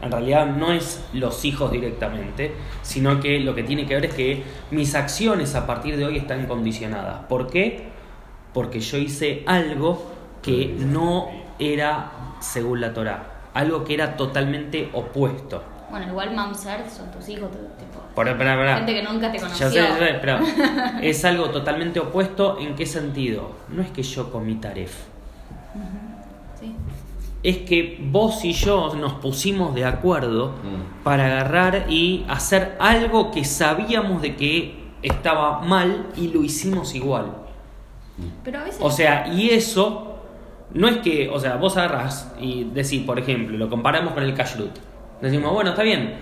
[0.00, 4.14] En realidad no es los hijos directamente, sino que lo que tiene que ver es
[4.14, 7.24] que mis acciones a partir de hoy están condicionadas.
[7.28, 7.88] ¿Por qué?
[8.52, 10.10] Porque yo hice algo
[10.42, 15.62] que no era según la Torah, algo que era totalmente opuesto.
[15.90, 18.00] Bueno, igual mamser son tus hijos, tu- tipo.
[18.14, 18.76] Pará, pará.
[18.78, 19.66] Gente que nunca te conoció.
[19.70, 20.38] Ya sé, ya sé, pero
[21.02, 22.58] es algo totalmente opuesto.
[22.58, 23.52] ¿En qué sentido?
[23.68, 24.92] No es que yo comí taref.
[26.58, 26.74] Sí.
[27.42, 31.04] Es que vos y yo nos pusimos de acuerdo Mm.
[31.04, 37.26] para agarrar y hacer algo que sabíamos de que estaba mal y lo hicimos igual.
[38.42, 38.80] Pero a veces.
[38.82, 40.16] O sea, y eso
[40.72, 44.34] no es que, o sea, vos agarrás y decís, por ejemplo, lo comparamos con el
[44.34, 44.72] kashrut.
[45.20, 46.14] Decimos, bueno, está bien.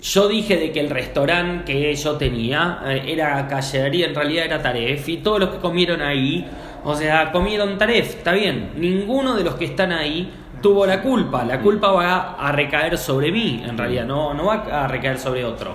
[0.00, 3.48] Yo dije de que el restaurante que yo tenía eh, era
[3.92, 6.46] y en realidad era taref y todos los que comieron ahí,
[6.84, 8.72] o sea, comieron taref, está bien.
[8.76, 10.30] Ninguno de los que están ahí
[10.60, 11.44] tuvo la culpa.
[11.44, 15.44] La culpa va a recaer sobre mí, en realidad, no, no va a recaer sobre
[15.44, 15.74] otro.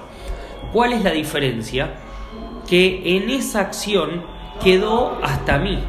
[0.71, 1.89] ¿Cuál es la diferencia?
[2.69, 4.23] Que en esa acción
[4.63, 5.79] quedó hasta mí.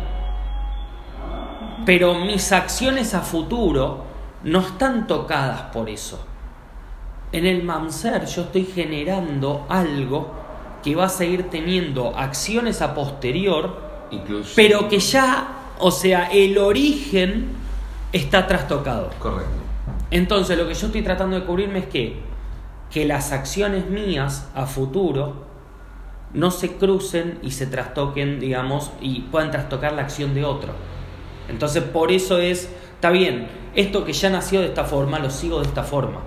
[1.84, 4.11] Pero mis acciones a futuro
[4.44, 6.24] no están tocadas por eso.
[7.32, 10.32] En el Mamser yo estoy generando algo
[10.82, 14.52] que va a seguir teniendo acciones a posterior, Incluso.
[14.56, 17.46] pero que ya, o sea, el origen
[18.12, 19.10] está trastocado.
[19.18, 19.50] Correcto.
[20.10, 22.16] Entonces lo que yo estoy tratando de cubrirme es que,
[22.90, 25.46] que las acciones mías a futuro
[26.34, 30.72] no se crucen y se trastoquen, digamos, y puedan trastocar la acción de otro.
[31.48, 32.70] Entonces por eso es,
[33.02, 36.20] está bien, esto que ya nació de esta forma, lo sigo de esta forma.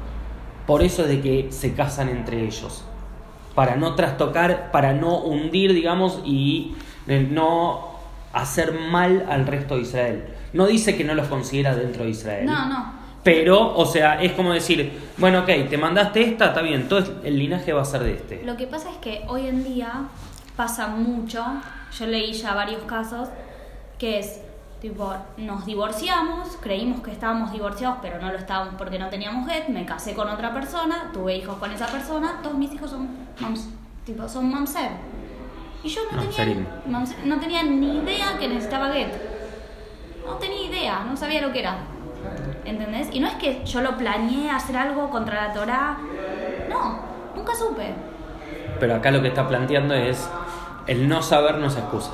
[0.68, 2.84] Por eso es de que se casan entre ellos.
[3.56, 6.76] Para no trastocar, para no hundir, digamos, y
[7.08, 7.96] eh, no
[8.34, 10.26] hacer mal al resto de Israel.
[10.52, 12.46] No dice que no los considera dentro de Israel.
[12.46, 12.94] No, no.
[13.24, 17.40] Pero, o sea, es como decir, bueno, ok, te mandaste esta, está bien, todo el
[17.40, 18.44] linaje va a ser de este.
[18.44, 20.10] Lo que pasa es que hoy en día
[20.58, 21.42] pasa mucho,
[21.98, 23.30] yo leí ya varios casos,
[23.98, 24.42] que es,
[24.90, 29.68] tipo, nos divorciamos, creímos que estábamos divorciados, pero no lo estábamos porque no teníamos get,
[29.68, 33.08] me casé con otra persona, tuve hijos con esa persona, todos mis hijos son
[33.40, 33.68] mams,
[34.06, 34.92] tipo, son mamser.
[35.84, 39.12] Y yo no tenía, mamser- no tenía ni idea que necesitaba get.
[40.24, 41.78] No tenía idea, no sabía lo que era.
[42.64, 43.10] ¿Entendés?
[43.12, 45.98] Y no es que yo lo planeé hacer algo contra la Torá.
[46.70, 47.00] No,
[47.36, 47.92] nunca supe.
[48.80, 50.30] Pero acá lo que está planteando es,
[50.86, 52.12] el no saber no es excusa.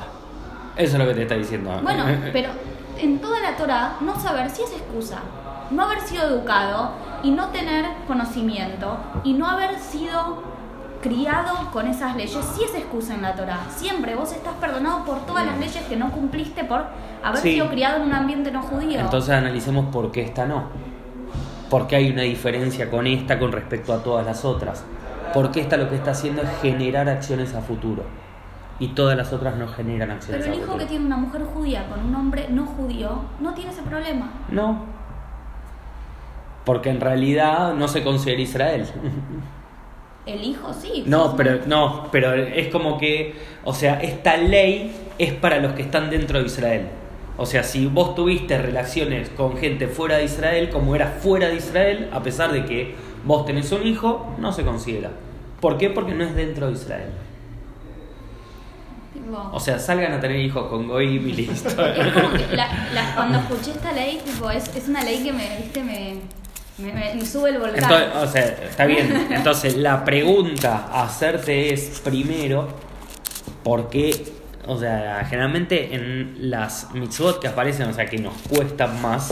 [0.81, 1.79] Eso es lo que te está diciendo.
[1.83, 2.49] Bueno, pero
[2.97, 5.19] en toda la Torah no saber si es excusa.
[5.69, 6.91] No haber sido educado
[7.23, 10.43] y no tener conocimiento y no haber sido
[11.01, 13.59] criado con esas leyes sí es excusa en la Torah.
[13.75, 16.85] Siempre vos estás perdonado por todas las leyes que no cumpliste por
[17.23, 17.53] haber Sí.
[17.53, 18.99] sido criado en un ambiente no judío.
[18.99, 20.65] Entonces analicemos por qué esta no.
[21.69, 24.83] ¿Por qué hay una diferencia con esta con respecto a todas las otras?
[25.33, 28.03] Porque esta lo que está haciendo es generar acciones a futuro.
[28.81, 31.87] Y todas las otras no generan acciones Pero el hijo que tiene una mujer judía
[31.87, 34.31] con un hombre no judío no tiene ese problema.
[34.49, 34.85] No.
[36.65, 38.87] Porque en realidad no se considera Israel.
[40.25, 41.03] El hijo sí.
[41.05, 45.83] No, pero no, pero es como que, o sea, esta ley es para los que
[45.83, 46.87] están dentro de Israel.
[47.37, 51.55] O sea, si vos tuviste relaciones con gente fuera de Israel, como era fuera de
[51.55, 55.11] Israel, a pesar de que vos tenés un hijo, no se considera.
[55.59, 55.91] ¿Por qué?
[55.91, 57.11] Porque no es dentro de Israel.
[59.31, 61.69] Tipo, O sea, salgan a tener hijos con Goim y listo.
[61.69, 65.31] Es como que la- la- cuando escuché esta ley, tipo, es, es una ley que
[65.31, 66.15] me, viste, me,
[66.77, 67.83] me, me- me sube el volcán.
[67.83, 69.27] Entonces, o sea, está bien.
[69.31, 72.67] Entonces, la pregunta a hacerte es primero,
[73.63, 74.25] ¿por qué?
[74.67, 79.29] O sea, generalmente en las mitzvot que aparecen, o sea, que nos cuestan más,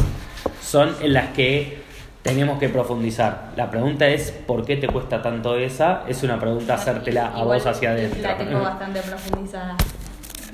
[0.63, 1.83] son en las que
[2.29, 3.53] tenemos que profundizar.
[3.55, 6.03] La pregunta es, ¿por qué te cuesta tanto esa?
[6.07, 8.21] Es una pregunta hacértela a vos hacia adentro.
[8.21, 9.75] La tengo bastante profundizada.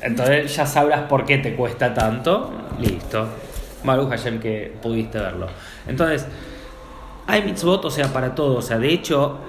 [0.02, 2.50] Entonces ya sabrás por qué te cuesta tanto.
[2.80, 3.28] Listo.
[3.84, 5.48] Baruch Hashem que pudiste verlo.
[5.86, 6.26] Entonces,
[7.28, 8.60] hay mitzvot, o sea, para todo.
[8.60, 9.40] O sea, de hecho,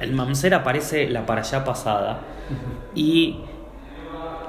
[0.00, 2.18] el mamzer aparece la para allá pasada.
[2.96, 3.38] Y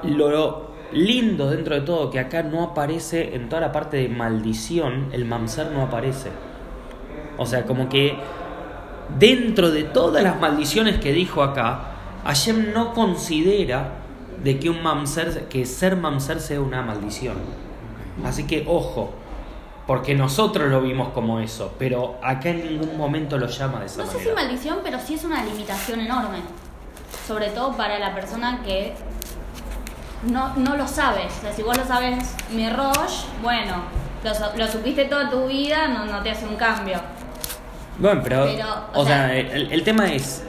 [0.02, 5.10] lo lindo dentro de todo, que acá no aparece en toda la parte de maldición,
[5.12, 6.30] el mamzer no aparece.
[7.40, 8.16] O sea, como que
[9.18, 11.80] dentro de todas las maldiciones que dijo acá,
[12.24, 13.94] Hashem no considera
[14.44, 17.34] de que un mamzer, que ser mamzer sea una maldición.
[18.24, 19.14] Así que ojo,
[19.86, 24.04] Porque nosotros lo vimos como eso, pero acá en ningún momento lo llama de esa
[24.04, 26.38] No sé si maldición, pero sí es una limitación enorme.
[27.26, 28.94] Sobre todo para la persona que
[30.30, 31.32] no, no lo sabes.
[31.38, 33.74] O sea, si vos lo sabes, mi Roche, bueno,
[34.22, 37.00] lo, so- lo supiste toda tu vida, no, no te hace un cambio.
[38.00, 40.42] Bueno, pero, Pero, o, o sea, sea- el, el tema es,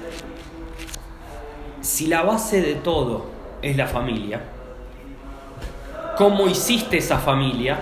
[1.81, 3.25] si la base de todo
[3.61, 4.41] es la familia,
[6.17, 7.77] cómo hiciste esa familia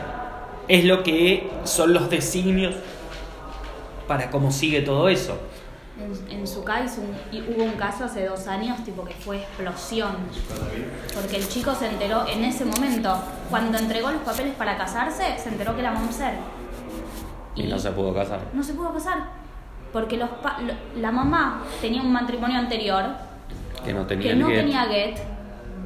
[0.68, 2.76] es lo que son los designios
[4.08, 5.38] para cómo sigue todo eso.
[6.00, 6.48] En, en
[6.98, 10.14] un- y hubo un caso hace dos años, tipo que fue explosión.
[11.14, 13.18] Porque el chico se enteró en ese momento,
[13.50, 16.36] cuando entregó los papeles para casarse, se enteró que era Momser.
[17.56, 18.40] Y no se pudo casar.
[18.54, 19.39] no se pudo casar.
[19.94, 20.58] Porque los pa-
[20.96, 23.06] la mamá tenía un matrimonio anterior
[23.84, 24.56] Que no tenía que el no get.
[24.60, 25.18] tenía get.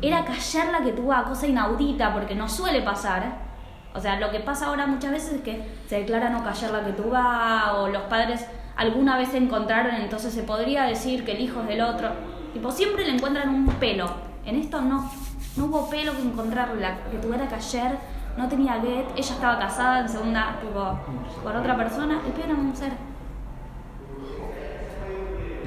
[0.01, 3.37] Era callarla que tuvo a cosa inaudita porque no suele pasar.
[3.95, 6.83] O sea, lo que pasa ahora muchas veces es que se declara no callar la
[6.83, 11.41] que tú o los padres alguna vez se encontraron, entonces se podría decir que el
[11.41, 12.09] hijo es del otro.
[12.53, 14.07] Tipo, siempre le encuentran un pelo.
[14.45, 15.09] En esto no.
[15.55, 16.81] No hubo pelo que encontrarle.
[16.81, 17.91] La que tuviera que ayer
[18.35, 19.05] no tenía get.
[19.15, 20.99] Ella estaba casada en segunda, tipo,
[21.43, 22.19] por otra persona.
[22.25, 22.91] El pibe era un ser.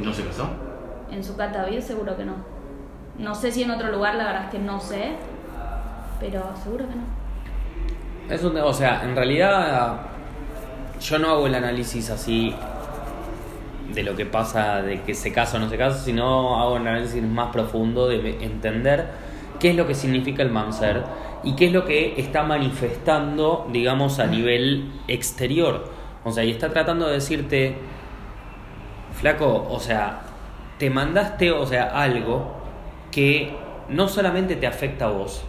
[0.03, 0.49] ¿No se casó?
[1.11, 1.35] En su
[1.83, 2.35] seguro que no.
[3.19, 5.13] No sé si en otro lugar, la verdad es que no sé.
[6.21, 8.35] Pero seguro que no.
[8.35, 10.01] Es un- o sea, en realidad
[11.01, 12.55] yo no hago el análisis así
[13.95, 16.87] de lo que pasa, de que se casa o no se casa, sino hago un
[16.89, 19.07] análisis más profundo de entender
[19.61, 21.03] qué es lo que significa el mamser
[21.45, 25.89] y qué es lo que está manifestando, digamos, a nivel exterior.
[26.25, 27.77] O sea, y está tratando de decirte,
[29.21, 30.21] flaco, o sea,
[30.79, 32.55] te mandaste, o sea, algo
[33.11, 33.57] que
[33.89, 35.45] no solamente te afecta a vos,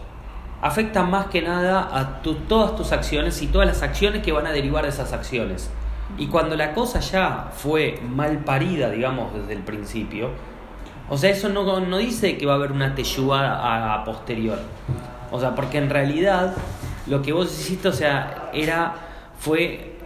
[0.62, 4.52] afecta más que nada a todas tus acciones y todas las acciones que van a
[4.52, 5.70] derivar de esas acciones.
[6.16, 10.30] Y cuando la cosa ya fue mal parida, digamos, desde el principio,
[11.10, 14.58] o sea, eso no, no dice que va a haber una teyuga a, a posterior.
[15.30, 16.54] O sea, porque en realidad
[17.06, 18.94] lo que vos hiciste, o sea, era,
[19.38, 19.96] fue,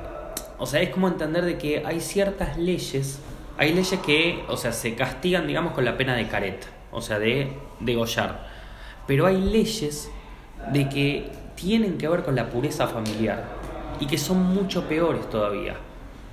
[0.58, 3.20] o sea, es como entender de que hay ciertas leyes,
[3.62, 7.20] hay leyes que, o sea, se castigan, digamos, con la pena de careta, o sea,
[7.20, 8.48] de degollar.
[9.06, 10.10] Pero hay leyes
[10.72, 13.44] de que tienen que ver con la pureza familiar
[14.00, 15.76] y que son mucho peores todavía.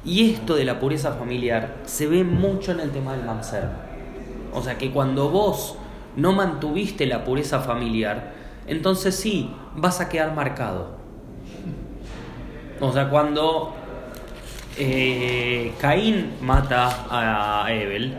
[0.03, 3.65] Y esto de la pureza familiar se ve mucho en el tema del mamser.
[4.51, 5.77] O sea que cuando vos
[6.15, 8.33] no mantuviste la pureza familiar,
[8.65, 10.97] entonces sí, vas a quedar marcado.
[12.81, 13.75] O sea, cuando
[14.79, 18.17] eh, Caín mata a Abel,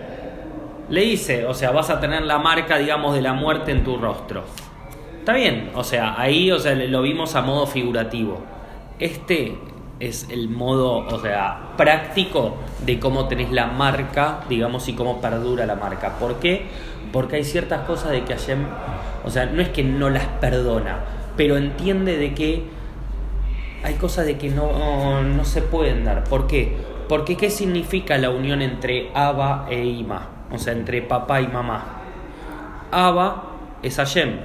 [0.91, 3.97] le dice, o sea, vas a tener la marca, digamos, de la muerte en tu
[3.97, 4.45] rostro.
[5.19, 8.41] Está bien, o sea, ahí o sea, lo vimos a modo figurativo.
[8.99, 9.57] Este
[10.01, 15.67] es el modo, o sea, práctico de cómo tenés la marca, digamos, y cómo perdura
[15.67, 16.19] la marca.
[16.19, 16.67] ¿Por qué?
[17.13, 18.67] Porque hay ciertas cosas de que Hashem,
[19.25, 20.99] o sea, no es que no las perdona,
[21.37, 22.80] pero entiende de que
[23.83, 26.25] hay cosas de que no, no se pueden dar.
[26.25, 26.77] ¿Por qué?
[27.09, 30.29] Porque ¿qué significa la unión entre Abba e Ima?
[30.53, 32.03] O sea, entre papá y mamá.
[32.91, 33.45] Abba
[33.83, 34.37] es Hashem.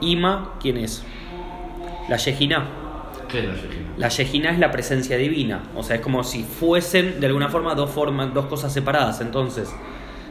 [0.00, 1.04] Ima, ¿quién es?
[2.08, 2.68] La Yejiná.
[3.28, 3.94] ¿Qué es la Shekhinah?
[3.98, 5.62] La Yejiná es la presencia divina.
[5.76, 9.20] O sea, es como si fuesen de alguna forma dos, formas, dos cosas separadas.
[9.20, 9.72] Entonces,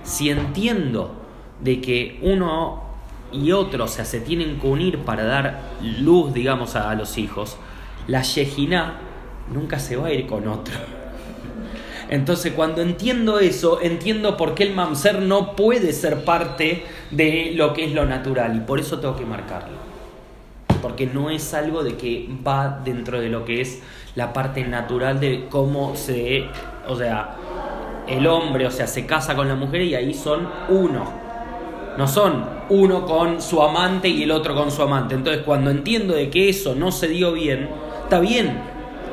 [0.03, 1.15] si entiendo
[1.61, 2.83] de que uno
[3.31, 5.61] y otro, o sea, se tienen que unir para dar
[5.99, 7.57] luz, digamos, a, a los hijos,
[8.07, 8.99] la Yejiná
[9.53, 10.75] nunca se va a ir con otro.
[12.09, 17.73] Entonces, cuando entiendo eso, entiendo por qué el mamser no puede ser parte de lo
[17.73, 19.77] que es lo natural y por eso tengo que marcarlo.
[20.81, 23.81] Porque no es algo de que va dentro de lo que es
[24.15, 26.45] la parte natural de cómo se,
[26.87, 27.35] o sea,
[28.07, 31.27] el hombre, o sea, se casa con la mujer y ahí son uno.
[31.97, 35.15] No son uno con su amante y el otro con su amante.
[35.15, 37.69] Entonces, cuando entiendo de que eso no se dio bien,
[38.07, 38.57] está bien.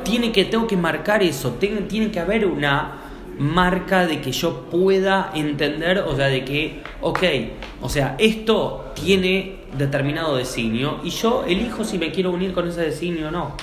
[0.03, 1.51] Tiene que, tengo que marcar eso.
[1.59, 3.01] Tiene, tiene que haber una
[3.37, 7.23] marca de que yo pueda entender, o sea, de que, ok,
[7.81, 12.81] o sea, esto tiene determinado designio y yo elijo si me quiero unir con ese
[12.81, 13.57] designio o no.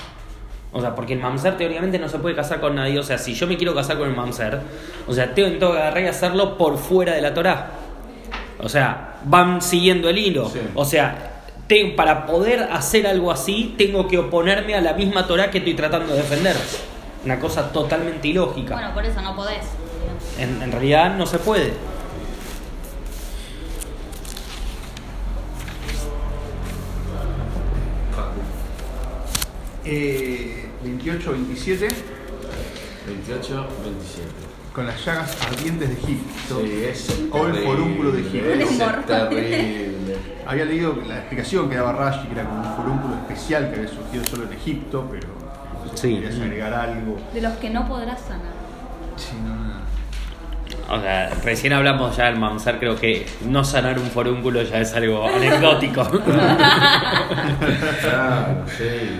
[0.71, 2.99] O sea, porque el mamzer teóricamente no se puede casar con nadie.
[2.99, 4.59] O sea, si yo me quiero casar con el mamzer,
[5.07, 7.71] o sea, tengo, tengo que agarrar y hacerlo por fuera de la Torah.
[8.59, 10.49] O sea, van siguiendo el hilo.
[10.49, 10.59] Sí.
[10.75, 11.32] O sea,
[11.67, 15.73] te- para poder hacer algo así, tengo que oponerme a la misma Torah que estoy
[15.75, 16.55] tratando de defender.
[17.25, 18.73] Una cosa totalmente ilógica.
[18.75, 19.65] Bueno, por eso no podés.
[20.37, 21.73] En, en realidad no se puede.
[29.85, 31.87] Eh, 28, 27,
[33.07, 34.42] 28, 27.
[34.73, 36.61] Con las llagas ardientes de Egipto.
[36.63, 38.49] Sí, es O el forúnculo de Egipto.
[38.49, 39.93] Es terrible.
[40.45, 43.87] Había leído la explicación que daba Rashi, que era como un forúnculo especial que había
[43.89, 45.27] surgido solo en Egipto, pero
[45.85, 46.15] no sé si Sí.
[46.15, 47.17] querías agregar algo.
[47.33, 48.51] De los que no podrás sanar.
[49.15, 49.73] Sí, no, no.
[50.89, 54.93] O sea, recién hablamos ya del mamsar, creo que no sanar un forúnculo ya es
[54.93, 56.03] algo anecdótico.
[58.01, 59.19] Claro, sí.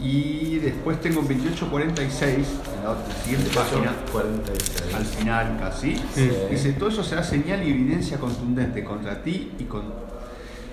[0.00, 4.94] Y después tengo 2846, en la, otra- siguiente página, 46.
[4.94, 5.96] al final casi.
[6.14, 6.30] Sí.
[6.50, 9.82] Dice, todo eso será señal y evidencia contundente contra ti y, con,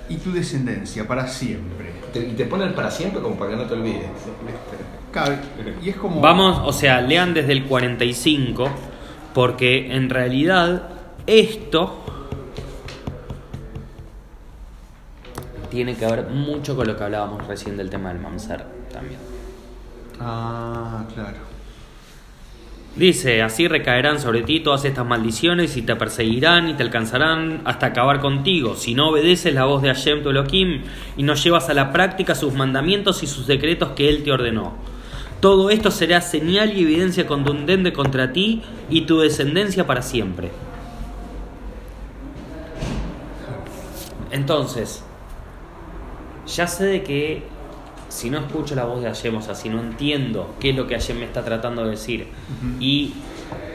[0.10, 1.94] y tu descendencia para siempre.
[2.14, 4.08] Te- y te pone el para siempre como para que no te olvides.
[5.12, 5.36] Claro,
[5.84, 6.20] y es como...
[6.22, 8.68] Vamos, o sea, lean desde el 45,
[9.34, 10.90] porque en realidad
[11.28, 12.02] esto
[15.70, 19.20] tiene que ver mucho con lo que hablábamos recién del tema del mamsar también.
[20.20, 21.38] Ah, claro.
[22.96, 27.88] Dice, así recaerán sobre ti todas estas maldiciones y te perseguirán y te alcanzarán hasta
[27.88, 30.84] acabar contigo, si no obedeces la voz de Hashem tu Elohim
[31.18, 34.76] y no llevas a la práctica sus mandamientos y sus decretos que Él te ordenó.
[35.42, 40.52] Todo esto será señal y evidencia contundente contra ti y tu descendencia para siempre.
[44.32, 45.04] Entonces,
[46.48, 47.44] ya sé de que
[48.16, 50.88] si no escucho la voz de Hashem, o sea, si no entiendo qué es lo
[50.88, 52.28] que Hashem me está tratando de decir,
[52.80, 53.14] y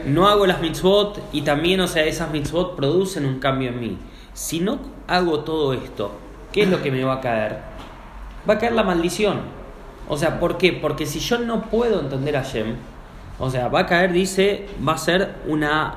[0.05, 3.97] no hago las mitzvot, y también, o sea, esas mitzvot producen un cambio en mí.
[4.33, 6.11] Si no hago todo esto,
[6.51, 7.59] ¿qué es lo que me va a caer?
[8.49, 9.41] Va a caer la maldición.
[10.09, 10.73] O sea, ¿por qué?
[10.73, 12.75] Porque si yo no puedo entender a Hashem,
[13.39, 15.93] o sea, va a caer, dice, va a ser una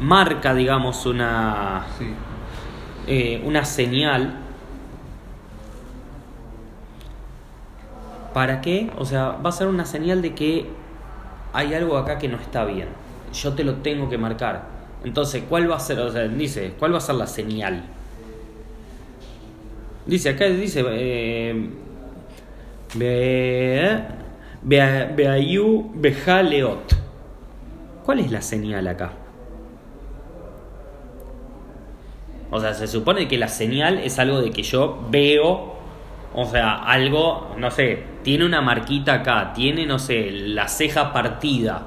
[0.00, 2.06] marca, digamos, una Sí.
[3.06, 4.38] eh, una señal.
[8.32, 8.90] ¿Para qué?
[8.98, 10.66] O sea, va a ser una señal de que
[11.52, 12.88] hay algo acá que no está bien.
[13.32, 14.64] Yo te lo tengo que marcar.
[15.04, 15.98] Entonces, ¿cuál va a ser?
[16.00, 17.84] O sea, dice, ¿cuál va a ser la señal?
[20.06, 21.70] Dice, acá dice, eh.
[28.04, 29.12] ¿Cuál es la señal acá?
[32.50, 35.74] O sea, se supone que la señal es algo de que yo veo,
[36.34, 41.84] o sea, algo, no sé, tiene una marquita acá, tiene, no sé, la ceja partida.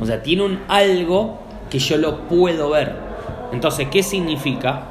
[0.00, 1.38] O sea, tiene un algo
[1.70, 2.96] que yo lo puedo ver.
[3.52, 4.82] Entonces, ¿qué significa?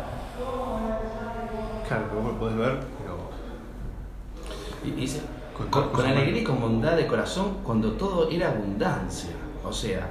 [1.85, 4.95] Claro, vos lo podés ver, pero...
[4.95, 5.11] Y
[5.57, 9.31] con, con- con alegría y con bondad de corazón cuando todo era abundancia.
[9.65, 10.07] O sea,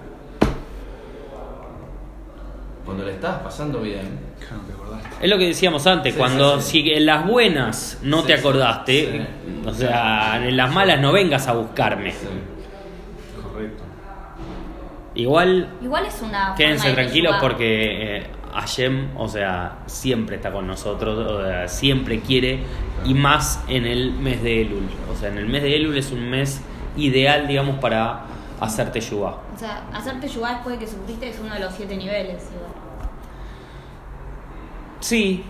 [2.85, 5.25] cuando le estabas pasando bien, Claro, no te acordaste.
[5.25, 6.83] Es lo que decíamos antes, Sí, cuando sí, sí.
[6.83, 9.69] si en las buenas no Sí, te acordaste, sí.
[9.69, 12.13] o sea, en las malas no vengas a buscarme.
[13.43, 13.83] Correcto.
[15.15, 16.55] Igual Igual es una.
[16.57, 22.61] Quédense tranquilos porque eh, Hashem, o sea, siempre está con nosotros, o sea, siempre quiere,
[23.05, 24.89] y más en el mes de Elul.
[25.13, 26.61] O sea, en el mes de Elul es un mes
[26.97, 28.23] ideal, digamos, para
[28.61, 29.39] hacer teshuvah.
[29.55, 32.49] O sea, hacer teshuvá después de que sufriste es uno de los siete niveles.
[32.55, 32.70] igual.
[35.01, 35.43] Sí,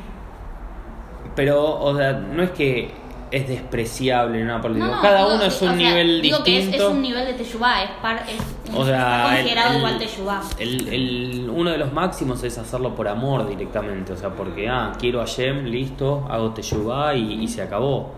[1.35, 2.91] pero, o sea, no es que
[3.31, 6.65] es despreciable, nada por No, Cada digo uno es un sea, nivel digo que es,
[6.67, 6.89] distinto.
[6.89, 9.99] es un nivel de teshuvá, es, par, es un- O sea, está considerado el- igual
[9.99, 10.41] teshuvá.
[10.59, 14.93] El, el- uno de los máximos es hacerlo por amor directamente, o sea, porque, ah,
[14.99, 18.13] quiero a Shem, listo, hago teshuvah y, y se acabó.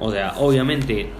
[0.00, 1.12] O sea, obviamente,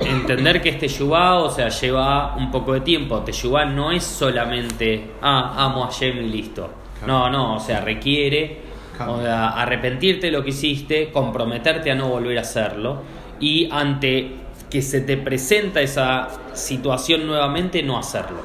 [0.00, 3.18] entender que es teshuvah, o sea, lleva un poco de tiempo.
[3.20, 6.70] Teshuvah no es solamente, ah, amo a Shem y listo.
[7.06, 8.70] No, no, o sea, requiere
[9.08, 13.02] o sea, arrepentirte de lo que hiciste, comprometerte a no volver a hacerlo
[13.38, 14.32] y ante
[14.68, 18.42] que se te presenta esa situación nuevamente, no hacerlo.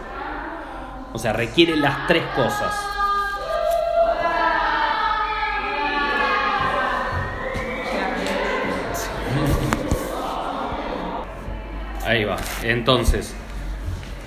[1.14, 2.74] O sea, requiere las tres cosas.
[12.06, 12.38] Ahí va.
[12.64, 13.36] Entonces,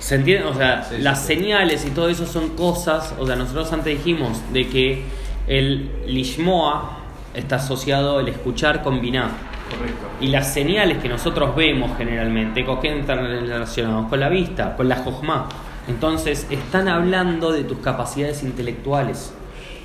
[0.09, 0.47] ¿se entiende?
[0.47, 1.35] O sea, Sí, las sí.
[1.35, 3.13] señales y todo eso son cosas.
[3.19, 5.03] O sea, nosotros antes dijimos de que
[5.45, 6.97] el lishmoa
[7.35, 9.29] está asociado al escuchar con biná.
[9.69, 10.07] Correcto.
[10.19, 14.07] Y las señales que nosotros vemos generalmente, ¿con qué están relacionados?
[14.07, 15.47] Con la vista, con la jojma.
[15.87, 19.31] Entonces, están hablando de tus capacidades intelectuales.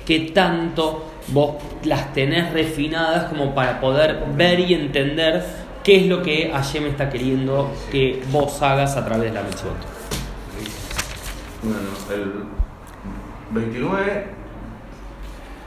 [0.07, 5.45] ¿Qué tanto vos las tenés refinadas como para poder ver y entender
[5.83, 9.94] qué es lo que Hashem está queriendo que vos hagas a través de la mitzvot?
[12.11, 12.43] El
[13.51, 14.27] 29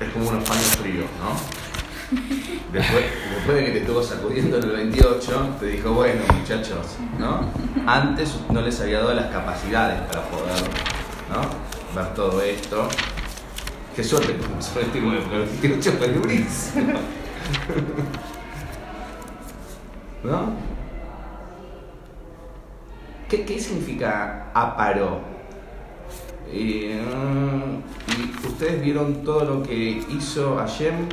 [0.00, 1.68] es como unos paños fríos, ¿no?
[2.72, 7.50] Después, después de que te estuvo sacudiendo en el 28, te dijo, bueno muchachos, ¿no?
[7.86, 10.62] Antes no les había dado las capacidades para poder,
[11.30, 11.40] ¿no?
[11.94, 12.88] Ver todo esto.
[13.94, 16.92] Qué suerte que comenzó este con el 28 fue durísimo.
[20.24, 20.52] ¿No?
[23.28, 25.37] ¿Qué, qué significa aparó?
[26.50, 27.00] Eh,
[28.08, 31.08] y ustedes vieron todo lo que hizo Hashem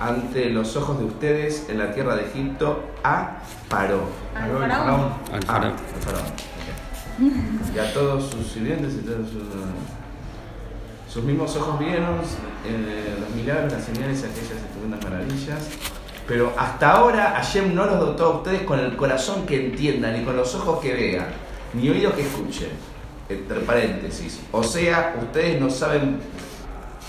[0.00, 4.00] ante los ojos de ustedes en la tierra de Egipto a Paró.
[4.34, 5.12] Al faraón.
[5.32, 5.72] Ah, faraón.
[7.74, 9.42] Y a todos sus sirvientes y todos sus,
[11.12, 12.16] sus mismos ojos vieron
[12.66, 15.68] eh, los milagros, las señales, aquellas estupendas maravillas.
[16.26, 20.24] Pero hasta ahora Hashem no los dotó a ustedes con el corazón que entiendan, ni
[20.24, 21.26] con los ojos que vean,
[21.74, 22.91] ni oídos que escuchen.
[23.28, 24.40] Entre paréntesis.
[24.52, 26.18] O sea, ustedes no saben,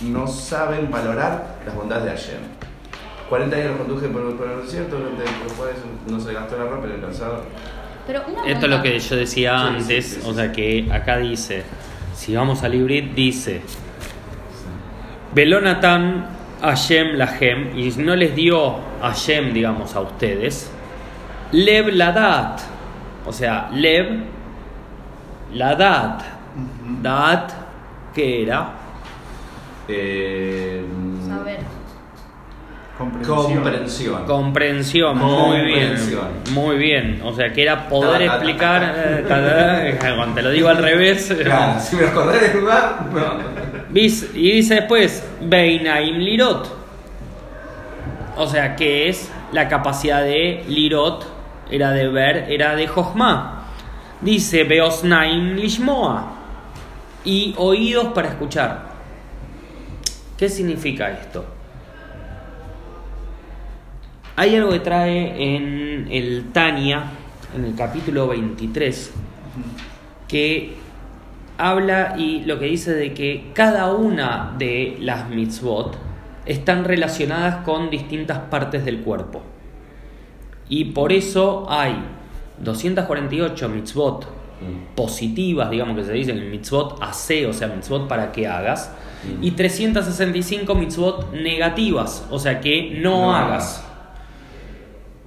[0.01, 2.39] no saben valorar las bondades de Hashem.
[3.29, 5.75] 40 años los conduje por, por el desierto, durante los cuales
[6.07, 7.43] no se gastó la ropa en el calzado.
[8.05, 10.89] Pero una Esto es lo que yo decía Sí, antes, sí, sí, o sea que
[10.91, 11.63] acá dice,
[12.13, 13.61] si vamos al Ibrit, dice,
[15.33, 16.27] Belonatan
[16.61, 20.69] Hashem Lahem, y no les dio Hashem, digamos, a ustedes,
[21.51, 22.59] Lev Ladat,
[23.25, 24.23] o sea, Lev
[25.53, 26.21] Ladat,
[27.01, 27.51] Dat,
[28.13, 28.69] que era?
[29.87, 30.83] Eh,
[31.27, 31.59] Saber.
[32.97, 33.53] Comprensión.
[33.55, 34.25] comprensión.
[34.25, 35.95] Comprensión, muy bien.
[36.53, 37.21] Muy bien.
[37.23, 38.95] O sea, que era poder Ta, ta, ta, explicar.
[39.27, 39.87] ta, ta.
[39.87, 41.33] eh, Cuando te lo digo al revés.
[41.43, 43.53] Claro, si me acordé del lugar, no.
[43.93, 46.77] Y dice después, Beinaim Lirot.
[48.37, 51.27] O sea, que es la capacidad de Lirot,
[51.71, 53.62] era de ver, era de Jochma.
[54.23, 56.31] Dice Beosnaim Lishmoa.
[57.25, 58.93] Y oídos para escuchar.
[60.37, 61.45] ¿Qué significa esto?
[64.35, 67.03] Hay algo que trae en el Tania,
[67.55, 69.13] en el capítulo 23,
[70.27, 70.73] que
[71.57, 75.97] habla y lo que dice de que cada una de las mitzvot
[76.45, 79.41] están relacionadas con distintas partes del cuerpo.
[80.67, 81.95] Y por eso hay
[82.59, 84.27] 248 mitzvot
[84.95, 88.91] positivas, digamos que se dicen mitzvot hace, o sea, mitzvot para que hagas,
[89.41, 93.83] y 365 mitzvot negativas, o sea, que no, No hagas.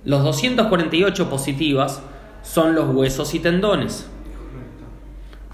[0.04, 2.00] Los 248 positivas
[2.42, 4.06] son los huesos y tendones.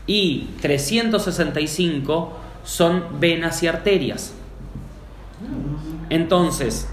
[0.07, 2.33] Y 365
[2.65, 4.35] son venas y arterias.
[6.11, 6.89] Entonces,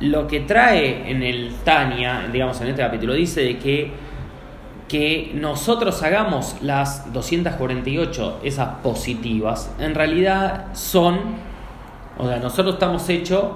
[0.00, 3.92] lo que trae en el Tania, digamos en este capítulo, dice de que,
[4.88, 11.18] que nosotros hagamos las 248, esas positivas, en realidad son,
[12.16, 13.46] o sea, nosotros estamos hechos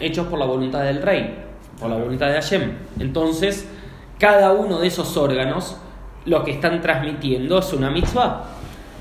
[0.00, 1.44] hechos por la voluntad del rey,
[1.78, 2.72] por la voluntad de Hashem.
[2.98, 3.68] Entonces,
[4.18, 5.76] cada uno de esos órganos
[6.24, 8.44] lo que están transmitiendo es una mitzvah.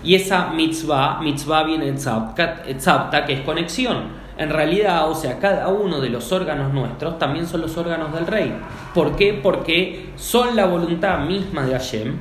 [0.03, 4.27] Y esa mitzvah, mitzvah viene tzapta, tzapta, que es conexión.
[4.37, 8.27] En realidad, o sea, cada uno de los órganos nuestros también son los órganos del
[8.27, 8.55] rey.
[8.93, 9.39] ¿Por qué?
[9.41, 12.17] Porque son la voluntad misma de Hashem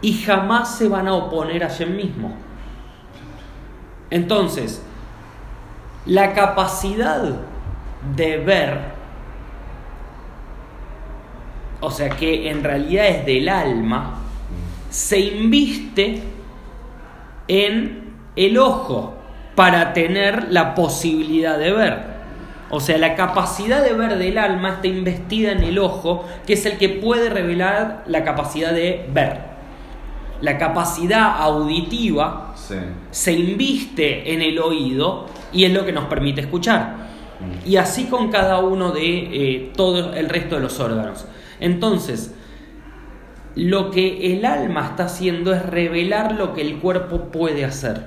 [0.00, 2.36] y jamás se van a oponer a Hashem mismo.
[4.10, 4.82] Entonces,
[6.04, 7.22] la capacidad
[8.14, 8.78] de ver,
[11.80, 14.20] o sea que en realidad es del alma,
[14.90, 16.22] se inviste
[17.48, 19.14] en el ojo
[19.54, 22.16] para tener la posibilidad de ver.
[22.68, 26.66] O sea, la capacidad de ver del alma está investida en el ojo, que es
[26.66, 29.40] el que puede revelar la capacidad de ver.
[30.40, 32.74] La capacidad auditiva Sí.
[33.10, 37.06] se inviste en el oído y es lo que nos permite escuchar.
[37.64, 41.26] Y así con cada uno de eh, todo el resto de los órganos.
[41.60, 42.34] Entonces,
[43.56, 48.06] lo que el alma está haciendo es revelar lo que el cuerpo puede hacer.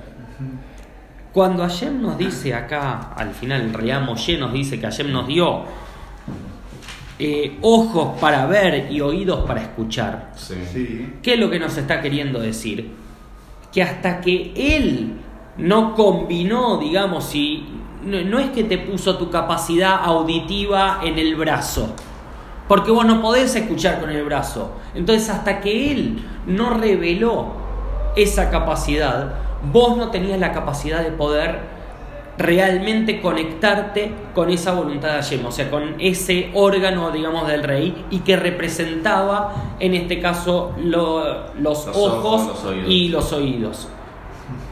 [1.32, 5.26] Cuando Hashem nos dice acá, al final en realidad Moshe nos dice que Hashem nos
[5.26, 5.64] dio
[7.18, 10.32] eh, ojos para ver y oídos para escuchar.
[10.36, 11.14] Sí.
[11.22, 12.90] ¿Qué es lo que nos está queriendo decir?
[13.72, 15.14] Que hasta que él
[15.56, 17.64] no combinó, digamos, y
[18.04, 21.94] no, no es que te puso tu capacidad auditiva en el brazo,
[22.70, 24.70] porque vos no podés escuchar con el brazo.
[24.94, 27.46] Entonces, hasta que él no reveló
[28.14, 29.32] esa capacidad,
[29.72, 31.58] vos no tenías la capacidad de poder
[32.38, 38.06] realmente conectarte con esa voluntad de Hashem, o sea, con ese órgano, digamos, del rey
[38.08, 42.88] y que representaba, en este caso, lo- los, Los ojos, ojos, los oídos.
[42.88, 43.88] y los oídos.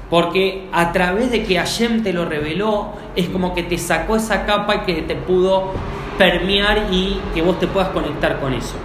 [0.09, 4.47] Porque a través de que Hashem te lo reveló, es como que te sacó esa
[4.47, 5.73] capa y que te pudo
[6.19, 8.77] permear y que vos te puedas conectar con eso.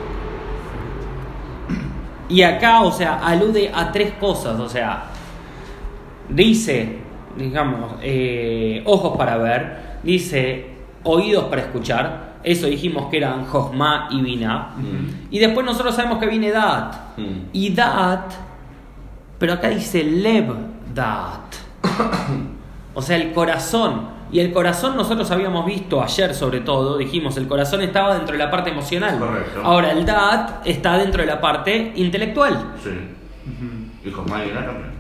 [2.30, 5.06] Y acá, o sea, alude a tres cosas, o sea,
[6.30, 7.00] dice,
[7.38, 10.70] digamos, eh, ojos para ver, dice
[11.04, 15.08] oídos para escuchar, eso dijimos que eran Josma y Binah, Mm.
[15.32, 17.40] y después nosotros sabemos que viene Da'at, Mm.
[17.52, 18.32] y Da'at,
[19.38, 20.48] pero acá dice Lev
[20.94, 21.56] Da'at,
[22.96, 24.13] o sea, el corazón.
[24.34, 28.40] Y el corazón nosotros habíamos visto ayer sobre todo, dijimos, el corazón estaba dentro de
[28.44, 29.20] la parte emocional.
[29.20, 29.62] Correcto.
[29.64, 32.74] Ahora el Da'at está dentro de la parte intelectual.
[32.84, 32.90] Sí.
[34.04, 34.92] Y Josma y Binah también.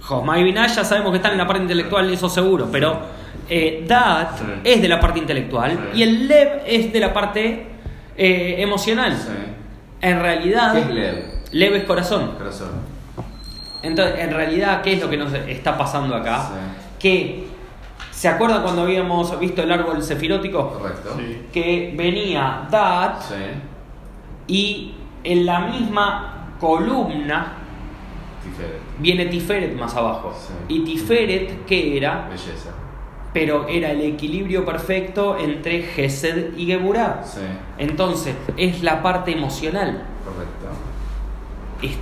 [0.00, 3.00] Josma y Binah ya sabemos que están en la parte intelectual, eso seguro, pero
[3.48, 4.44] eh, Da'at Sí.
[4.62, 5.98] es de la parte intelectual Sí.
[5.98, 7.66] y el Lev es de la parte
[8.16, 9.16] eh, emocional.
[9.16, 9.32] Sí.
[10.00, 11.24] En realidad, ¿Qué es Lev?
[11.52, 12.30] Lev es corazón.
[12.38, 12.68] Corazón.
[13.82, 16.38] Entonces, en realidad, ¿qué es lo que nos está pasando acá?
[16.48, 16.54] Sí.
[16.98, 17.46] Que,
[18.16, 20.70] ¿se acuerdan cuando habíamos visto el árbol sefirótico?
[20.72, 21.14] Correcto.
[21.18, 21.42] Sí.
[21.52, 23.34] Que venía Da'at Sí.
[24.48, 27.52] y en la misma columna
[28.42, 28.80] Tiferet.
[28.98, 30.32] viene Tiferet más abajo.
[30.34, 30.52] Sí.
[30.68, 32.26] Y Tiferet, ¿qué era?
[32.28, 32.70] Belleza.
[33.34, 37.22] pero era el equilibrio perfecto entre Gesed y Geburah.
[37.22, 37.42] Sí.
[37.76, 40.04] Entonces, es la parte emocional.
[40.24, 40.66] Correcto.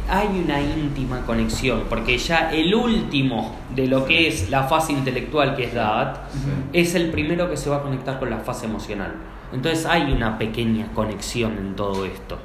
[0.08, 5.56] Hay una íntima conexión, porque ya el último de lo que es la fase intelectual,
[5.56, 6.38] que es Da'at, Sí.
[6.72, 9.14] es el primero que se va a conectar con la fase emocional.
[9.52, 12.38] Entonces hay una pequeña conexión en todo esto.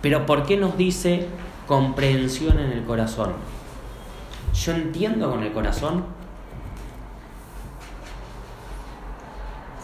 [0.00, 1.26] Pero ¿por qué nos dice
[1.66, 3.32] comprensión en el corazón?
[4.54, 6.04] Yo entiendo con el corazón,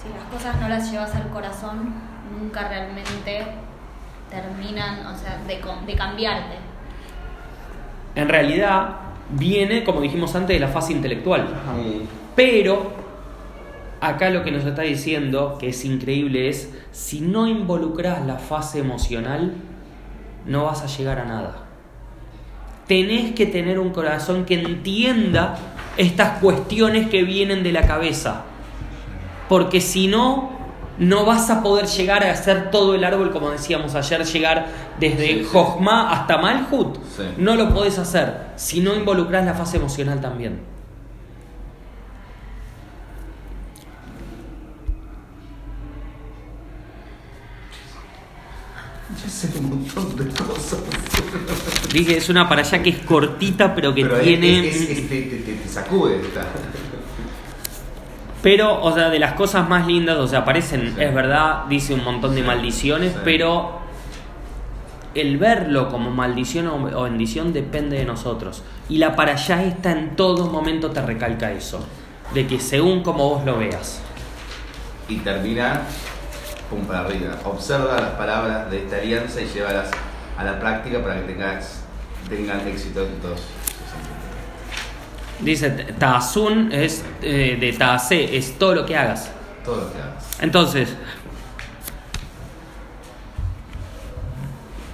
[0.01, 1.95] Si las cosas no las llevas al corazón,
[2.37, 3.47] nunca realmente
[4.33, 6.57] terminan, o sea, de, de cambiarte.
[8.15, 8.97] en realidad
[9.31, 11.47] viene, como dijimos antes, de la fase intelectual.
[12.35, 12.93] Pero
[14.01, 18.81] acá lo que nos está diciendo, que es increíble, es si no involucras la fase
[18.81, 19.55] emocional,
[20.47, 21.57] no vas a llegar a nada.
[22.87, 25.57] Tenés que tener un corazón que entienda
[25.97, 28.45] estas cuestiones que vienen de la cabeza.
[29.49, 30.62] Porque si no,
[30.99, 34.67] no vas a poder llegar a hacer todo el árbol, como decíamos ayer, llegar
[35.01, 35.49] desde Sí,
[36.11, 36.97] hasta Malhut.
[37.17, 37.23] Sí.
[37.39, 40.61] No lo podés hacer si no involucras la fase emocional también.
[49.23, 50.81] Yo sé un montón de cosas.
[51.93, 54.67] Dije, es una para allá que es cortita, pero que Pero tiene.
[54.69, 56.47] es- es- te, te- te- te sacude esta.
[58.43, 61.03] Pero, o sea, de las cosas más lindas, o sea, aparecen, Sí.
[61.03, 63.19] es verdad, dice un montón de Sí, maldiciones, sí.
[63.25, 63.81] pero
[65.15, 68.63] el verlo como maldición o, bendición depende de nosotros.
[68.89, 71.85] Y la para allá esta en todo momento te recalca eso,
[72.35, 74.01] de que según como vos lo veas.
[75.09, 75.83] Y termina,
[76.71, 77.37] pum para arriba.
[77.45, 79.91] Observa las palabras de esta alianza y llévalas
[80.37, 81.85] a la práctica para que tengas,
[82.29, 83.41] tengan éxito en todos.
[85.43, 89.31] Dice, Ta'asun es eh, de Ta'ase, es todo lo que hagas.
[89.65, 90.41] Todo lo que hagas.
[90.41, 90.97] Entonces,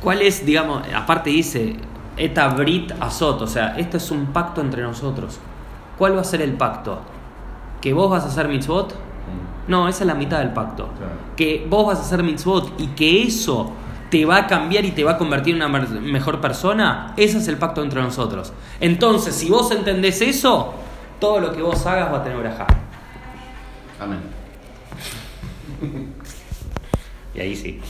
[0.02, 1.76] ¿cuál es, digamos, aparte dice,
[2.16, 5.38] eta brit azot, o sea, esto es un pacto entre nosotros.
[5.96, 7.00] ¿Cuál va a ser el pacto?
[7.80, 8.92] ¿Que vos vas a hacer mitzvot?
[8.94, 9.70] Mm.
[9.70, 10.88] No, esa es la mitad del pacto.
[10.96, 11.12] Claro.
[11.36, 13.72] Que vos vas a hacer mitzvot y que eso
[14.10, 17.48] te va a cambiar y te va a convertir en una mejor persona, ese es
[17.48, 18.52] el pacto entre nosotros.
[18.80, 20.74] Entonces, si vos entendés eso,
[21.20, 22.66] todo lo que vos hagas va a tener braja.
[24.00, 24.20] Amén.
[27.34, 27.80] Y ahí sí.